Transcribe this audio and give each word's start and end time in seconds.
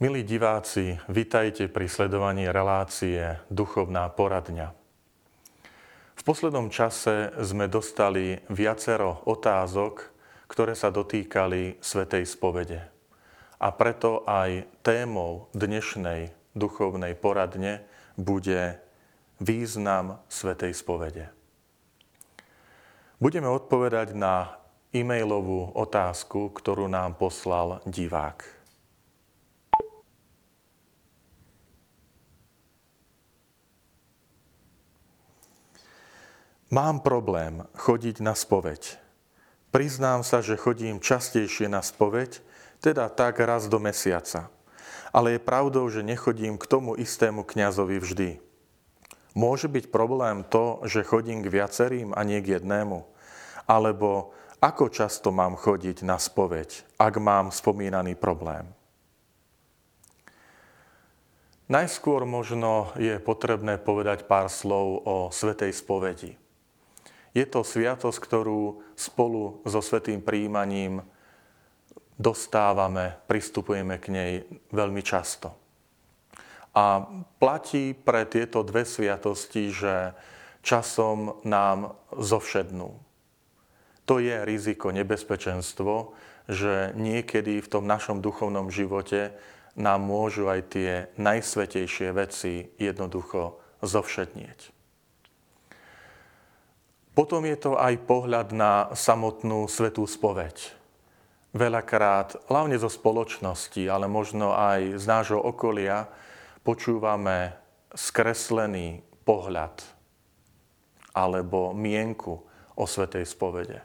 Milí 0.00 0.24
diváci, 0.24 0.96
vitajte 1.12 1.68
pri 1.68 1.84
sledovaní 1.84 2.48
relácie 2.48 3.36
Duchovná 3.52 4.08
poradňa. 4.08 4.72
V 6.16 6.22
poslednom 6.24 6.72
čase 6.72 7.28
sme 7.44 7.68
dostali 7.68 8.40
viacero 8.48 9.20
otázok, 9.28 10.08
ktoré 10.48 10.72
sa 10.72 10.88
dotýkali 10.88 11.84
Svetej 11.84 12.24
spovede. 12.24 12.80
A 13.60 13.68
preto 13.76 14.24
aj 14.24 14.64
témou 14.80 15.52
dnešnej 15.52 16.32
duchovnej 16.56 17.12
poradne 17.12 17.84
bude 18.16 18.80
význam 19.36 20.24
Svetej 20.32 20.80
spovede. 20.80 21.28
Budeme 23.20 23.52
odpovedať 23.52 24.16
na 24.16 24.64
e-mailovú 24.96 25.76
otázku, 25.76 26.56
ktorú 26.56 26.88
nám 26.88 27.20
poslal 27.20 27.84
divák. 27.84 28.59
Mám 36.70 37.02
problém 37.02 37.66
chodiť 37.74 38.22
na 38.22 38.30
spoveď. 38.30 38.94
Priznám 39.74 40.22
sa, 40.22 40.38
že 40.38 40.54
chodím 40.54 41.02
častejšie 41.02 41.66
na 41.66 41.82
spoveď, 41.82 42.38
teda 42.78 43.10
tak 43.10 43.42
raz 43.42 43.66
do 43.66 43.82
mesiaca. 43.82 44.46
Ale 45.10 45.34
je 45.34 45.42
pravdou, 45.42 45.90
že 45.90 46.06
nechodím 46.06 46.54
k 46.54 46.70
tomu 46.70 46.94
istému 46.94 47.42
kňazovi 47.42 47.98
vždy. 47.98 48.30
Môže 49.34 49.66
byť 49.66 49.90
problém 49.90 50.46
to, 50.46 50.78
že 50.86 51.02
chodím 51.02 51.42
k 51.42 51.50
viacerým 51.50 52.14
a 52.14 52.22
nie 52.22 52.38
k 52.38 52.62
jednému? 52.62 53.02
Alebo 53.66 54.30
ako 54.62 54.94
často 54.94 55.34
mám 55.34 55.58
chodiť 55.58 56.06
na 56.06 56.22
spoveď, 56.22 56.86
ak 57.02 57.18
mám 57.18 57.50
spomínaný 57.50 58.14
problém? 58.14 58.70
Najskôr 61.66 62.22
možno 62.30 62.94
je 62.94 63.18
potrebné 63.18 63.74
povedať 63.74 64.22
pár 64.30 64.46
slov 64.46 65.02
o 65.02 65.16
Svetej 65.34 65.74
spovedi. 65.74 66.38
Je 67.30 67.46
to 67.46 67.62
sviatosť, 67.62 68.18
ktorú 68.18 68.82
spolu 68.98 69.62
so 69.62 69.78
svetým 69.78 70.18
príjmaním 70.18 71.06
dostávame, 72.18 73.16
pristupujeme 73.30 73.96
k 73.96 74.06
nej 74.12 74.32
veľmi 74.74 75.00
často. 75.00 75.54
A 76.74 77.02
platí 77.38 77.94
pre 77.94 78.26
tieto 78.26 78.62
dve 78.62 78.86
sviatosti, 78.86 79.74
že 79.74 80.14
časom 80.62 81.42
nám 81.42 81.98
zovšednú. 82.14 82.90
To 84.06 84.14
je 84.18 84.42
riziko, 84.42 84.90
nebezpečenstvo, 84.90 86.14
že 86.50 86.90
niekedy 86.98 87.62
v 87.62 87.70
tom 87.70 87.86
našom 87.86 88.18
duchovnom 88.18 88.74
živote 88.74 89.34
nám 89.78 90.02
môžu 90.02 90.50
aj 90.50 90.60
tie 90.74 90.90
najsvetejšie 91.14 92.10
veci 92.10 92.74
jednoducho 92.74 93.58
zovšednieť. 93.86 94.79
Potom 97.14 97.42
je 97.42 97.56
to 97.58 97.74
aj 97.74 98.06
pohľad 98.06 98.54
na 98.54 98.88
samotnú 98.94 99.66
svetú 99.66 100.06
spoveď. 100.06 100.80
Veľakrát, 101.50 102.38
hlavne 102.46 102.78
zo 102.78 102.86
spoločnosti, 102.86 103.82
ale 103.90 104.06
možno 104.06 104.54
aj 104.54 105.02
z 105.02 105.04
nášho 105.10 105.42
okolia, 105.42 106.06
počúvame 106.62 107.58
skreslený 107.90 109.02
pohľad 109.26 109.82
alebo 111.10 111.74
mienku 111.74 112.38
o 112.78 112.84
svetej 112.86 113.26
spovede. 113.26 113.82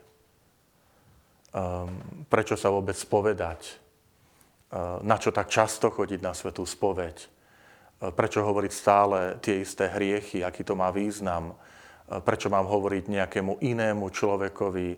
Ehm, 1.55 2.27
prečo 2.29 2.53
sa 2.53 2.69
vôbec 2.69 2.93
spovedať? 2.93 3.61
Ehm, 3.65 5.01
na 5.01 5.17
čo 5.17 5.33
tak 5.33 5.49
často 5.49 5.89
chodiť 5.89 6.19
na 6.21 6.37
svetú 6.37 6.67
spoveď? 6.67 7.17
Ehm, 7.25 8.11
prečo 8.13 8.45
hovoriť 8.45 8.71
stále 8.75 9.19
tie 9.41 9.65
isté 9.65 9.89
hriechy? 9.89 10.45
Aký 10.45 10.61
to 10.61 10.77
má 10.77 10.93
význam? 10.93 11.57
Prečo 12.05 12.53
mám 12.53 12.69
hovoriť 12.69 13.09
nejakému 13.09 13.65
inému 13.65 14.05
človekovi 14.13 14.89
e, 14.93 14.97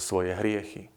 svoje 0.00 0.32
hriechy. 0.32 0.88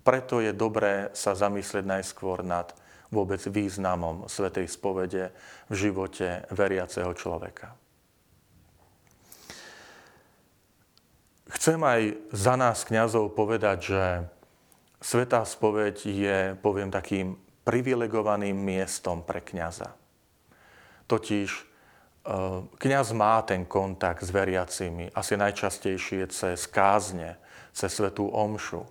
Preto 0.00 0.40
je 0.40 0.56
dobré 0.56 1.12
sa 1.12 1.36
zamyslieť 1.36 1.84
najskôr 1.84 2.40
nad 2.40 2.72
vôbec 3.12 3.40
významom 3.44 4.24
Svetej 4.28 4.68
spovede 4.68 5.32
v 5.68 5.74
živote 5.76 6.48
veriaceho 6.48 7.12
človeka. 7.12 7.76
Chcem 11.48 11.80
aj 11.80 12.16
za 12.32 12.54
nás, 12.60 12.84
kňazov, 12.84 13.32
povedať, 13.32 13.78
že 13.80 14.02
Svetá 15.00 15.44
spoveď 15.44 15.96
je, 16.04 16.38
poviem, 16.58 16.92
takým 16.92 17.38
privilegovaným 17.68 18.56
miestom 18.56 19.20
pre 19.20 19.44
kňaza. 19.44 19.92
Totiž 21.04 21.67
Kňaz 22.78 23.16
má 23.16 23.40
ten 23.46 23.64
kontakt 23.64 24.20
s 24.20 24.28
veriacimi, 24.28 25.08
asi 25.14 25.38
najčastejšie 25.38 26.28
cez 26.28 26.68
kázne, 26.68 27.40
cez 27.72 27.94
svetú 27.94 28.28
omšu. 28.28 28.84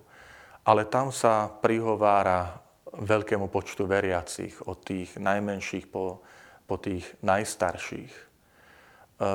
Ale 0.66 0.84
tam 0.84 1.14
sa 1.14 1.48
prihovára 1.48 2.60
veľkému 2.92 3.46
počtu 3.48 3.86
veriacich, 3.86 4.58
od 4.66 4.82
tých 4.82 5.16
najmenších 5.20 5.86
po, 5.86 6.24
po 6.66 6.76
tých 6.80 7.06
najstarších. 7.22 8.12
E, 8.12 8.22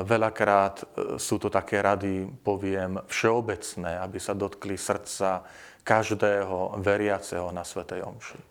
veľakrát 0.04 0.76
e, 0.82 0.86
sú 1.22 1.40
to 1.40 1.48
také 1.48 1.80
rady, 1.80 2.28
poviem, 2.44 3.00
všeobecné, 3.08 4.04
aby 4.04 4.20
sa 4.20 4.36
dotkli 4.36 4.76
srdca 4.76 5.48
každého 5.86 6.82
veriaceho 6.82 7.50
na 7.56 7.64
Svetej 7.64 8.04
Omši. 8.04 8.42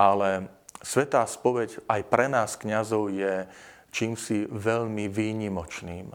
Ale 0.00 0.50
Svetá 0.84 1.24
spoveď 1.24 1.80
aj 1.88 2.00
pre 2.12 2.26
nás, 2.28 2.60
kňazov, 2.60 3.08
je 3.08 3.48
čím 3.94 4.18
si 4.18 4.42
veľmi 4.50 5.06
výnimočným. 5.06 6.10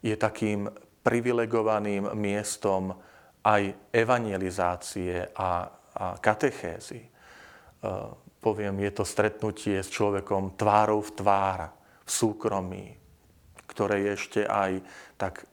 Je 0.00 0.16
takým 0.16 0.72
privilegovaným 1.04 2.16
miestom 2.16 2.96
aj 3.44 3.92
evangelizácie 3.92 5.28
a, 5.36 5.68
a 5.68 6.04
katechézy. 6.16 7.00
E, 7.04 7.08
poviem, 8.40 8.80
je 8.80 8.92
to 8.96 9.04
stretnutie 9.04 9.84
s 9.84 9.92
človekom 9.92 10.56
tvárou 10.56 11.04
v 11.04 11.12
tvára, 11.12 11.68
v 12.04 12.10
súkromí, 12.10 12.86
ktoré 13.68 14.08
je 14.08 14.10
ešte 14.16 14.40
aj 14.48 14.80
tak 15.20 15.44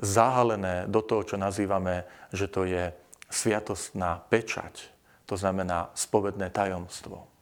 zahalené 0.00 0.88
do 0.88 1.04
toho, 1.04 1.22
čo 1.24 1.36
nazývame, 1.36 2.08
že 2.32 2.48
to 2.48 2.64
je 2.64 2.92
sviatostná 3.28 4.24
pečať, 4.32 4.88
to 5.28 5.36
znamená 5.36 5.92
spovedné 5.92 6.48
tajomstvo. 6.48 7.33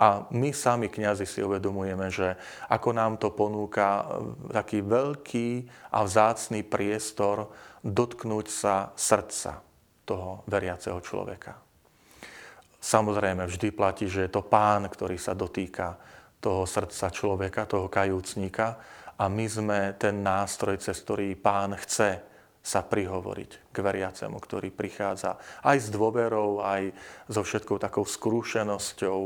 A 0.00 0.26
my 0.34 0.50
sami, 0.50 0.88
kňazi, 0.90 1.28
si 1.28 1.44
uvedomujeme, 1.44 2.10
že 2.10 2.34
ako 2.68 2.90
nám 2.90 3.20
to 3.22 3.30
ponúka 3.30 4.02
e, 4.02 4.04
taký 4.50 4.82
veľký 4.82 5.48
a 5.94 6.02
vzácný 6.02 6.66
priestor 6.66 7.52
dotknúť 7.82 8.46
sa 8.50 8.90
srdca 8.98 9.62
toho 10.02 10.42
veriaceho 10.50 10.98
človeka. 10.98 11.54
Samozrejme, 12.82 13.46
vždy 13.46 13.68
platí, 13.70 14.10
že 14.10 14.26
je 14.26 14.30
to 14.34 14.42
pán, 14.42 14.90
ktorý 14.90 15.14
sa 15.14 15.38
dotýka 15.38 15.94
toho 16.42 16.66
srdca 16.66 17.14
človeka, 17.14 17.70
toho 17.70 17.86
kajúcnika 17.86 18.82
a 19.14 19.30
my 19.30 19.46
sme 19.46 19.94
ten 19.94 20.18
nástroj, 20.18 20.82
cez 20.82 20.98
ktorý 20.98 21.38
pán 21.38 21.78
chce 21.78 22.18
sa 22.62 22.82
prihovoriť 22.82 23.74
k 23.74 23.76
veriacemu, 23.78 24.38
ktorý 24.38 24.74
prichádza 24.74 25.38
aj 25.62 25.78
s 25.78 25.88
dôverou, 25.90 26.62
aj 26.62 26.90
so 27.30 27.46
všetkou 27.46 27.78
takou 27.78 28.02
skrúšenosťou, 28.02 29.20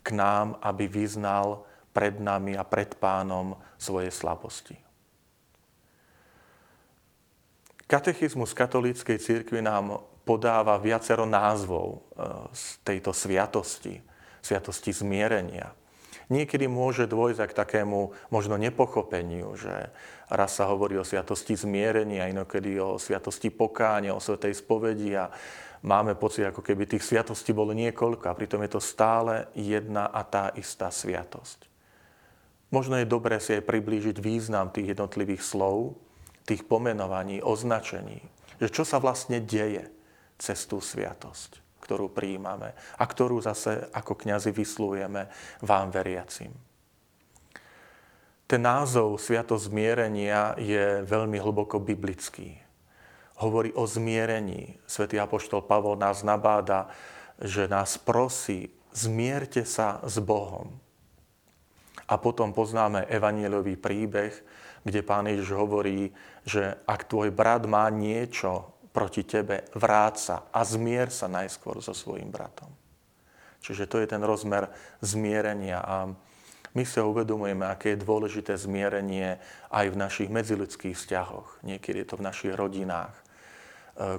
k 0.00 0.08
nám, 0.16 0.56
aby 0.64 0.88
vyznal 0.88 1.64
pred 1.90 2.16
nami 2.22 2.54
a 2.54 2.64
pred 2.64 2.94
pánom 2.96 3.58
svoje 3.76 4.08
slabosti. 4.14 4.78
Katechizmus 7.90 8.54
katolíckej 8.54 9.18
církvy 9.18 9.66
nám 9.66 9.98
podáva 10.22 10.78
viacero 10.78 11.26
názvov 11.26 11.88
e, 11.90 11.98
z 12.54 12.62
tejto 12.86 13.10
sviatosti, 13.10 13.98
sviatosti 14.38 14.94
zmierenia. 14.94 15.74
Niekedy 16.30 16.70
môže 16.70 17.10
dôjsť 17.10 17.50
k 17.50 17.58
takému 17.58 18.14
možno 18.30 18.54
nepochopeniu, 18.54 19.58
že 19.58 19.90
raz 20.30 20.54
sa 20.54 20.70
hovorí 20.70 20.94
o 20.94 21.02
sviatosti 21.02 21.58
zmierenia, 21.58 22.30
inokedy 22.30 22.78
o 22.78 23.02
sviatosti 23.02 23.50
pokánia, 23.50 24.14
o 24.14 24.22
svetej 24.22 24.54
spovedi 24.54 25.18
a 25.18 25.26
máme 25.80 26.16
pocit, 26.16 26.44
ako 26.44 26.60
keby 26.60 26.86
tých 26.86 27.04
sviatostí 27.04 27.56
bolo 27.56 27.72
niekoľko 27.72 28.28
a 28.28 28.36
pritom 28.36 28.60
je 28.64 28.70
to 28.76 28.80
stále 28.82 29.48
jedna 29.56 30.08
a 30.08 30.20
tá 30.24 30.52
istá 30.56 30.92
sviatosť. 30.92 31.68
Možno 32.70 33.00
je 33.00 33.08
dobré 33.08 33.42
si 33.42 33.56
aj 33.58 33.66
priblížiť 33.66 34.16
význam 34.22 34.70
tých 34.70 34.94
jednotlivých 34.94 35.42
slov, 35.42 35.98
tých 36.46 36.62
pomenovaní, 36.68 37.42
označení, 37.42 38.22
že 38.62 38.70
čo 38.70 38.86
sa 38.86 39.02
vlastne 39.02 39.42
deje 39.42 39.90
cez 40.38 40.64
tú 40.70 40.78
sviatosť, 40.78 41.82
ktorú 41.82 42.12
prijímame 42.14 42.72
a 42.94 43.04
ktorú 43.04 43.42
zase 43.42 43.90
ako 43.90 44.14
kňazi 44.14 44.54
vyslujeme 44.54 45.26
vám 45.66 45.90
veriacim. 45.90 46.54
Ten 48.50 48.66
názov 48.66 49.22
Sviatosť 49.22 49.70
zmierenia 49.70 50.58
je 50.58 51.06
veľmi 51.06 51.38
hlboko 51.38 51.78
biblický 51.78 52.58
hovorí 53.40 53.72
o 53.72 53.88
zmierení. 53.88 54.76
Svetý 54.84 55.16
apoštol 55.16 55.64
Pavol 55.64 55.96
nás 55.96 56.20
nabáda, 56.20 56.92
že 57.40 57.64
nás 57.64 57.96
prosí 57.96 58.68
zmierte 58.92 59.64
sa 59.64 59.98
s 60.04 60.20
Bohom. 60.20 60.70
A 62.10 62.18
potom 62.18 62.50
poznáme 62.50 63.06
evanielový 63.06 63.78
príbeh, 63.78 64.34
kde 64.82 65.00
pán 65.00 65.30
Ježiš 65.30 65.54
hovorí, 65.54 66.10
že 66.42 66.74
ak 66.84 67.06
tvoj 67.06 67.30
brat 67.30 67.64
má 67.70 67.86
niečo 67.88 68.74
proti 68.90 69.22
tebe, 69.22 69.62
vráca 69.78 70.50
a 70.50 70.60
zmier 70.66 71.14
sa 71.14 71.30
najskôr 71.30 71.78
so 71.78 71.94
svojím 71.94 72.34
bratom. 72.34 72.68
Čiže 73.62 73.86
to 73.86 74.02
je 74.02 74.10
ten 74.10 74.24
rozmer 74.24 74.72
zmierenia 74.98 75.78
a 75.84 76.10
my 76.70 76.82
si 76.86 77.02
uvedomujeme, 77.02 77.66
aké 77.66 77.94
je 77.94 78.02
dôležité 78.06 78.54
zmierenie 78.54 79.42
aj 79.74 79.86
v 79.90 80.00
našich 80.00 80.28
medziludských 80.30 80.94
vzťahoch. 80.94 81.62
Niekedy 81.66 82.02
je 82.02 82.08
to 82.08 82.18
v 82.18 82.26
našich 82.26 82.54
rodinách. 82.54 83.14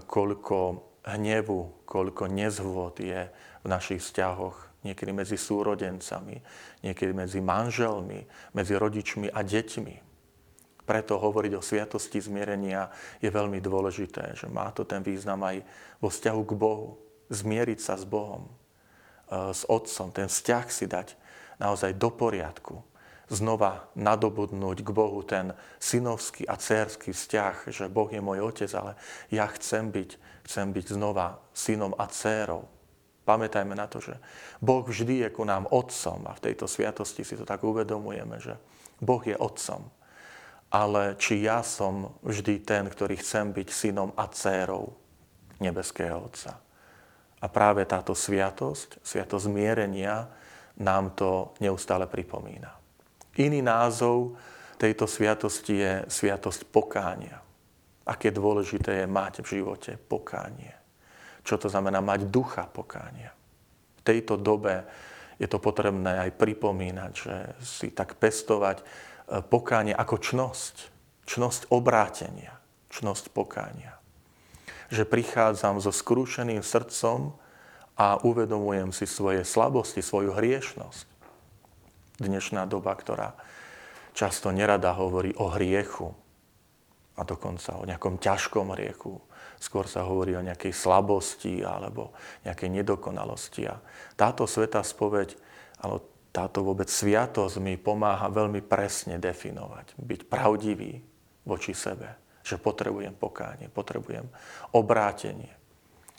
Koľko 0.06 0.92
hnevu, 1.06 1.86
koľko 1.90 2.30
nezhôd 2.30 3.02
je 3.02 3.26
v 3.66 3.68
našich 3.68 4.02
vzťahoch. 4.02 4.70
Niekedy 4.82 5.14
medzi 5.14 5.38
súrodencami, 5.38 6.42
niekedy 6.82 7.14
medzi 7.14 7.38
manželmi, 7.38 8.26
medzi 8.58 8.74
rodičmi 8.74 9.30
a 9.30 9.46
deťmi. 9.46 9.96
Preto 10.82 11.22
hovoriť 11.22 11.54
o 11.54 11.62
sviatosti 11.62 12.18
zmierenia 12.18 12.90
je 13.22 13.30
veľmi 13.30 13.62
dôležité, 13.62 14.34
že 14.34 14.50
má 14.50 14.74
to 14.74 14.82
ten 14.82 15.06
význam 15.06 15.38
aj 15.46 15.62
vo 16.02 16.10
vzťahu 16.10 16.42
k 16.42 16.54
Bohu. 16.58 16.98
Zmieriť 17.30 17.80
sa 17.80 17.94
s 17.94 18.04
Bohom, 18.10 18.50
e, 19.30 19.54
s 19.54 19.64
Otcom, 19.70 20.10
ten 20.10 20.26
vzťah 20.26 20.66
si 20.74 20.90
dať 20.90 21.14
naozaj 21.62 21.94
do 21.96 22.10
poriadku. 22.10 22.82
Znova 23.32 23.88
nadobudnúť 23.96 24.84
k 24.84 24.90
Bohu 24.92 25.24
ten 25.24 25.56
synovský 25.80 26.44
a 26.44 26.60
cérsky 26.60 27.16
vzťah, 27.16 27.72
že 27.72 27.88
Boh 27.88 28.12
je 28.12 28.20
môj 28.20 28.44
otec, 28.44 28.68
ale 28.76 29.00
ja 29.32 29.48
chcem 29.56 29.88
byť, 29.88 30.20
chcem 30.52 30.68
byť 30.76 30.86
znova 30.92 31.40
synom 31.56 31.96
a 31.96 32.12
cérou. 32.12 32.68
Pamätajme 33.24 33.72
na 33.72 33.88
to, 33.88 34.04
že 34.04 34.20
Boh 34.60 34.84
vždy 34.84 35.24
je 35.24 35.30
ku 35.32 35.48
nám 35.48 35.64
otcom 35.72 36.28
a 36.28 36.36
v 36.36 36.44
tejto 36.52 36.68
sviatosti 36.68 37.24
si 37.24 37.40
to 37.40 37.48
tak 37.48 37.64
uvedomujeme, 37.64 38.36
že 38.44 38.60
Boh 39.00 39.24
je 39.24 39.40
otcom 39.40 39.88
ale 40.72 41.20
či 41.20 41.44
ja 41.44 41.60
som 41.68 42.16
vždy 42.24 42.64
ten, 42.64 42.88
ktorý 42.88 43.20
chcem 43.20 43.52
byť 43.52 43.68
synom 43.68 44.16
a 44.16 44.24
dcérou 44.32 44.96
nebeského 45.60 46.16
Otca. 46.16 46.56
A 47.44 47.46
práve 47.52 47.84
táto 47.84 48.16
sviatosť, 48.16 49.04
sviatosť 49.04 49.52
zmierenia, 49.52 50.32
nám 50.80 51.12
to 51.20 51.52
neustále 51.60 52.08
pripomína. 52.08 52.81
Iný 53.40 53.64
názov 53.64 54.36
tejto 54.76 55.08
sviatosti 55.08 55.78
je 55.78 55.94
sviatosť 56.10 56.68
pokánia. 56.68 57.40
Aké 58.04 58.34
dôležité 58.34 59.06
je 59.06 59.08
mať 59.08 59.46
v 59.46 59.62
živote 59.62 59.96
pokánie. 59.96 60.74
Čo 61.46 61.62
to 61.62 61.68
znamená 61.70 62.02
mať 62.02 62.28
ducha 62.28 62.66
pokánia. 62.66 63.32
V 63.98 64.02
tejto 64.02 64.36
dobe 64.42 64.84
je 65.38 65.46
to 65.46 65.62
potrebné 65.62 66.28
aj 66.28 66.38
pripomínať, 66.38 67.12
že 67.14 67.36
si 67.62 67.88
tak 67.94 68.18
pestovať 68.18 68.82
pokánie 69.48 69.94
ako 69.94 70.18
čnosť. 70.18 70.76
Čnosť 71.30 71.62
obrátenia, 71.72 72.58
čnosť 72.90 73.30
pokánia. 73.32 73.96
Že 74.90 75.08
prichádzam 75.08 75.80
so 75.80 75.94
skrúšeným 75.94 76.66
srdcom 76.66 77.38
a 77.96 78.18
uvedomujem 78.26 78.90
si 78.92 79.06
svoje 79.06 79.46
slabosti, 79.46 80.02
svoju 80.02 80.34
hriešnosť. 80.34 81.08
Dnešná 82.22 82.70
doba, 82.70 82.94
ktorá 82.94 83.34
často 84.14 84.54
nerada 84.54 84.94
hovorí 84.94 85.34
o 85.42 85.50
hriechu 85.50 86.14
a 87.18 87.26
dokonca 87.26 87.82
o 87.82 87.84
nejakom 87.90 88.22
ťažkom 88.22 88.78
hriechu. 88.78 89.18
Skôr 89.58 89.90
sa 89.90 90.06
hovorí 90.06 90.38
o 90.38 90.46
nejakej 90.46 90.70
slabosti 90.70 91.66
alebo 91.66 92.14
nejakej 92.46 92.70
nedokonalosti. 92.82 93.66
A 93.66 93.82
táto 94.14 94.46
sveta 94.46 94.86
spoveď, 94.86 95.34
ale 95.82 96.02
táto 96.30 96.62
vôbec 96.62 96.88
sviatosť 96.88 97.58
mi 97.58 97.76
pomáha 97.76 98.30
veľmi 98.30 98.62
presne 98.64 99.18
definovať, 99.18 99.98
byť 99.98 100.22
pravdivý 100.30 101.02
voči 101.44 101.74
sebe, 101.74 102.22
že 102.46 102.62
potrebujem 102.62 103.18
pokánie, 103.18 103.68
potrebujem 103.68 104.30
obrátenie. 104.78 105.52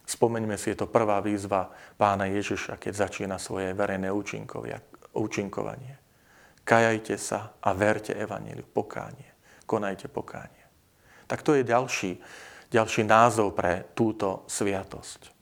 Spomeňme 0.02 0.58
si, 0.58 0.74
je 0.74 0.82
to 0.82 0.90
prvá 0.90 1.22
výzva 1.22 1.70
pána 1.94 2.26
Ježiša, 2.28 2.76
keď 2.76 3.06
začína 3.08 3.38
svoje 3.38 3.70
verejné 3.72 4.10
účinkovanie. 5.16 5.98
Kajajte 6.62 7.16
sa 7.18 7.58
a 7.58 7.70
verte 7.74 8.14
evaníliu, 8.14 8.64
pokánie. 8.64 9.28
Konajte 9.66 10.06
pokánie. 10.08 10.62
Tak 11.26 11.42
to 11.42 11.56
je 11.56 11.64
ďalší, 11.64 12.20
ďalší 12.70 13.02
názov 13.08 13.56
pre 13.56 13.88
túto 13.96 14.44
sviatosť. 14.46 15.32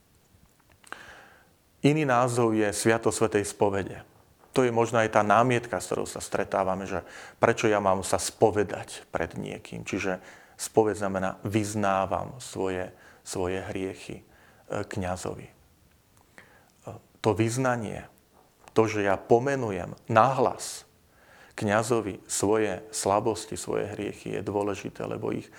Iný 1.81 2.05
názov 2.05 2.53
je 2.53 2.69
Sviatosť 2.69 3.17
Svetej 3.17 3.45
spovede 3.49 4.11
to 4.51 4.67
je 4.67 4.75
možno 4.75 4.99
aj 4.99 5.15
tá 5.15 5.23
námietka, 5.23 5.79
s 5.79 5.87
ktorou 5.91 6.07
sa 6.11 6.19
stretávame, 6.19 6.83
že 6.83 7.07
prečo 7.39 7.71
ja 7.71 7.79
mám 7.79 8.03
sa 8.03 8.19
spovedať 8.19 9.07
pred 9.15 9.39
niekým. 9.39 9.87
Čiže 9.87 10.19
spoved 10.59 10.99
znamená 10.99 11.39
vyznávam 11.47 12.35
svoje, 12.43 12.91
svoje 13.23 13.63
hriechy 13.71 14.21
e, 14.21 14.25
kňazovi. 14.83 15.47
E, 15.47 15.55
to 17.23 17.31
vyznanie, 17.31 18.11
to, 18.73 18.87
že 18.87 19.07
ja 19.07 19.19
pomenujem 19.19 19.93
nahlas 20.07 20.89
kňazovi 21.59 22.25
svoje 22.25 22.81
slabosti, 22.89 23.59
svoje 23.59 23.91
hriechy, 23.93 24.39
je 24.39 24.43
dôležité, 24.43 25.05
lebo 25.05 25.35
ich, 25.35 25.51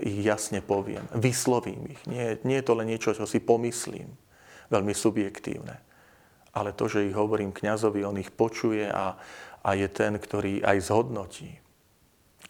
ich 0.00 0.24
jasne 0.24 0.64
poviem, 0.64 1.04
vyslovím 1.12 1.92
ich. 1.92 2.00
Nie, 2.08 2.40
nie 2.48 2.62
je 2.62 2.66
to 2.66 2.78
len 2.78 2.88
niečo, 2.88 3.12
čo 3.12 3.28
si 3.28 3.42
pomyslím, 3.44 4.08
veľmi 4.72 4.94
subjektívne 4.96 5.90
ale 6.50 6.74
to, 6.74 6.90
že 6.90 7.06
ich 7.06 7.14
hovorím 7.14 7.54
kňazovi, 7.54 8.02
on 8.02 8.18
ich 8.18 8.34
počuje 8.34 8.90
a, 8.90 9.14
a 9.62 9.70
je 9.78 9.86
ten, 9.86 10.18
ktorý 10.18 10.66
aj 10.66 10.90
zhodnotí. 10.90 11.62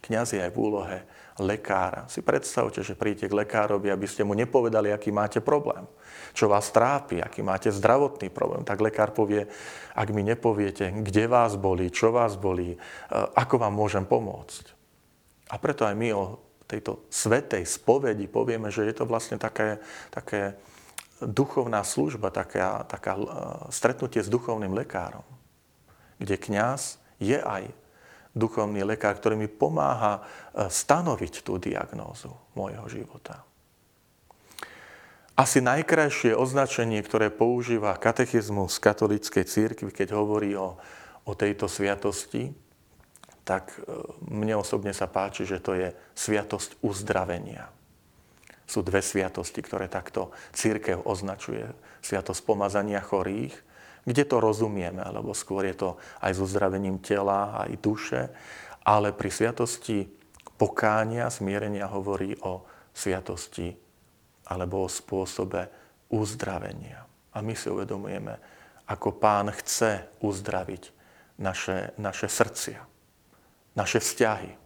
Kňaz 0.01 0.33
je 0.33 0.41
aj 0.41 0.53
v 0.57 0.61
úlohe 0.61 0.99
lekára. 1.41 2.05
Si 2.07 2.21
predstavte, 2.21 2.85
že 2.85 2.95
príjete 2.95 3.27
k 3.27 3.39
lekárovi, 3.45 3.89
aby 3.89 4.05
ste 4.05 4.23
mu 4.23 4.37
nepovedali, 4.37 4.93
aký 4.93 5.09
máte 5.09 5.41
problém, 5.41 5.89
čo 6.37 6.47
vás 6.47 6.69
trápi, 6.69 7.25
aký 7.25 7.41
máte 7.41 7.73
zdravotný 7.73 8.29
problém. 8.29 8.63
Tak 8.63 8.79
lekár 8.85 9.11
povie, 9.17 9.49
ak 9.97 10.09
mi 10.13 10.21
nepoviete, 10.21 10.93
kde 11.01 11.25
vás 11.27 11.57
bolí, 11.57 11.89
čo 11.89 12.13
vás 12.13 12.37
bolí, 12.37 12.77
e, 12.77 12.79
ako 13.35 13.57
vám 13.57 13.75
môžem 13.75 14.05
pomôcť. 14.05 14.65
A 15.51 15.59
preto 15.59 15.89
aj 15.89 15.97
my 15.97 16.09
o 16.15 16.39
tejto 16.71 17.03
svetej 17.11 17.67
spovedi 17.67 18.31
povieme, 18.31 18.71
že 18.71 18.87
je 18.87 18.95
to 18.95 19.09
vlastne 19.09 19.41
také, 19.41 19.83
také 20.15 20.55
duchovná 21.19 21.83
služba, 21.83 22.31
taká, 22.31 22.87
taká 22.87 23.17
e, 23.17 23.25
stretnutie 23.73 24.21
s 24.23 24.31
duchovným 24.31 24.77
lekárom, 24.77 25.27
kde 26.21 26.37
kňaz 26.37 27.01
je 27.19 27.41
aj 27.41 27.80
duchovný 28.35 28.87
lekár, 28.87 29.19
ktorý 29.19 29.35
mi 29.35 29.49
pomáha 29.51 30.21
e, 30.21 30.71
stanoviť 30.71 31.43
tú 31.43 31.59
diagnózu 31.59 32.31
môjho 32.55 32.87
života. 32.87 33.43
Asi 35.35 35.65
najkrajšie 35.65 36.37
označenie, 36.37 37.01
ktoré 37.01 37.33
používa 37.33 37.97
katechizmus 37.97 38.77
katolíckej 38.77 39.45
církvy, 39.49 39.91
keď 39.91 40.13
hovorí 40.13 40.53
o, 40.53 40.77
o 41.25 41.33
tejto 41.33 41.67
sviatosti, 41.67 42.53
tak 43.43 43.75
e, 43.75 43.83
mne 44.31 44.61
osobne 44.61 44.95
sa 44.95 45.11
páči, 45.11 45.49
že 45.49 45.59
to 45.59 45.75
je 45.75 45.91
sviatosť 46.15 46.79
uzdravenia 46.85 47.73
sú 48.71 48.87
dve 48.87 49.03
sviatosti, 49.03 49.67
ktoré 49.67 49.91
takto 49.91 50.31
církev 50.55 51.03
označuje. 51.03 51.67
Sviatosť 52.07 52.47
pomazania 52.47 53.03
chorých, 53.03 53.51
kde 54.05 54.25
to 54.25 54.37
rozumieme, 54.41 55.01
alebo 55.01 55.37
skôr 55.37 55.69
je 55.69 55.77
to 55.77 55.91
aj 56.21 56.33
so 56.37 56.45
uzdravením 56.45 57.01
tela, 57.01 57.65
aj 57.67 57.81
duše, 57.81 58.23
ale 58.85 59.13
pri 59.13 59.31
sviatosti 59.33 60.09
pokánia, 60.61 61.33
smierenia 61.33 61.89
hovorí 61.89 62.37
o 62.45 62.65
sviatosti 62.93 63.73
alebo 64.51 64.85
o 64.85 64.93
spôsobe 64.93 65.71
uzdravenia. 66.13 67.07
A 67.33 67.39
my 67.41 67.55
si 67.55 67.71
uvedomujeme, 67.71 68.35
ako 68.91 69.17
pán 69.17 69.49
chce 69.55 70.11
uzdraviť 70.21 70.83
naše, 71.39 71.95
naše 71.97 72.27
srdcia, 72.27 72.81
naše 73.79 74.03
vzťahy, 74.03 74.60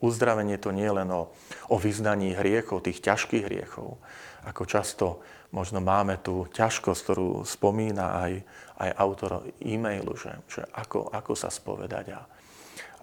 Uzdravenie 0.00 0.56
to 0.56 0.72
nie 0.72 0.88
je 0.88 0.96
len 0.96 1.10
o, 1.12 1.28
o 1.68 1.76
vyznaní 1.76 2.32
hriechov, 2.32 2.84
tých 2.84 3.04
ťažkých 3.04 3.44
hriechov. 3.44 4.00
Ako 4.48 4.64
často 4.64 5.20
možno 5.52 5.84
máme 5.84 6.20
tú 6.20 6.48
ťažkosť, 6.52 7.00
ktorú 7.04 7.28
spomína 7.44 8.20
aj, 8.24 8.32
aj 8.80 8.90
autor 8.96 9.32
e-mailu, 9.60 10.16
že, 10.16 10.32
že 10.48 10.62
ako, 10.72 11.12
ako 11.12 11.32
sa 11.36 11.52
spovedať 11.52 12.06
a 12.16 12.20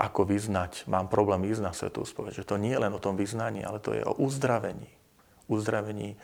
ako 0.01 0.25
vyznať. 0.25 0.89
Mám 0.89 1.13
problém 1.13 1.45
vyznať 1.45 1.73
svetú 1.77 2.01
spoveď. 2.01 2.41
Že 2.41 2.49
to 2.49 2.55
nie 2.57 2.73
je 2.73 2.81
len 2.81 2.93
o 2.93 3.03
tom 3.03 3.13
vyznaní, 3.13 3.61
ale 3.61 3.77
to 3.77 3.93
je 3.93 4.01
o 4.01 4.17
uzdravení. 4.17 4.89
Uzdravení 5.45 6.17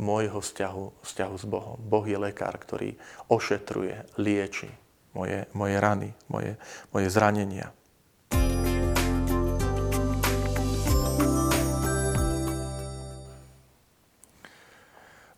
môjho 0.00 0.40
vzťahu, 0.40 1.04
vzťahu 1.04 1.34
s 1.36 1.44
Bohom. 1.44 1.76
Boh 1.76 2.06
je 2.06 2.16
lekár, 2.16 2.56
ktorý 2.56 2.96
ošetruje, 3.28 4.16
lieči 4.16 4.70
moje, 5.12 5.50
moje 5.52 5.76
rany, 5.82 6.10
moje, 6.30 6.54
moje 6.94 7.08
zranenia. 7.10 7.74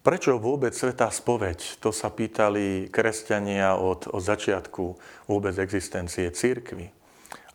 Prečo 0.00 0.40
vôbec 0.40 0.72
Svetá 0.72 1.12
spoveď? 1.12 1.76
To 1.84 1.92
sa 1.92 2.08
pýtali 2.08 2.88
kresťania 2.88 3.76
od, 3.76 4.08
od 4.08 4.22
začiatku 4.24 4.96
vôbec 5.28 5.52
existencie 5.60 6.32
církvy. 6.32 6.88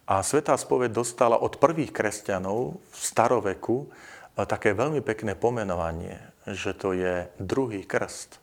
A 0.05 0.21
Svetá 0.21 0.53
spoveď 0.53 0.93
dostala 0.93 1.41
od 1.41 1.57
prvých 1.57 1.89
kresťanov 1.89 2.77
v 2.77 3.01
staroveku 3.01 3.89
eh, 3.89 4.45
také 4.45 4.77
veľmi 4.77 5.01
pekné 5.01 5.33
pomenovanie, 5.33 6.21
že 6.45 6.77
to 6.77 6.93
je 6.93 7.25
druhý 7.41 7.81
krst. 7.81 8.37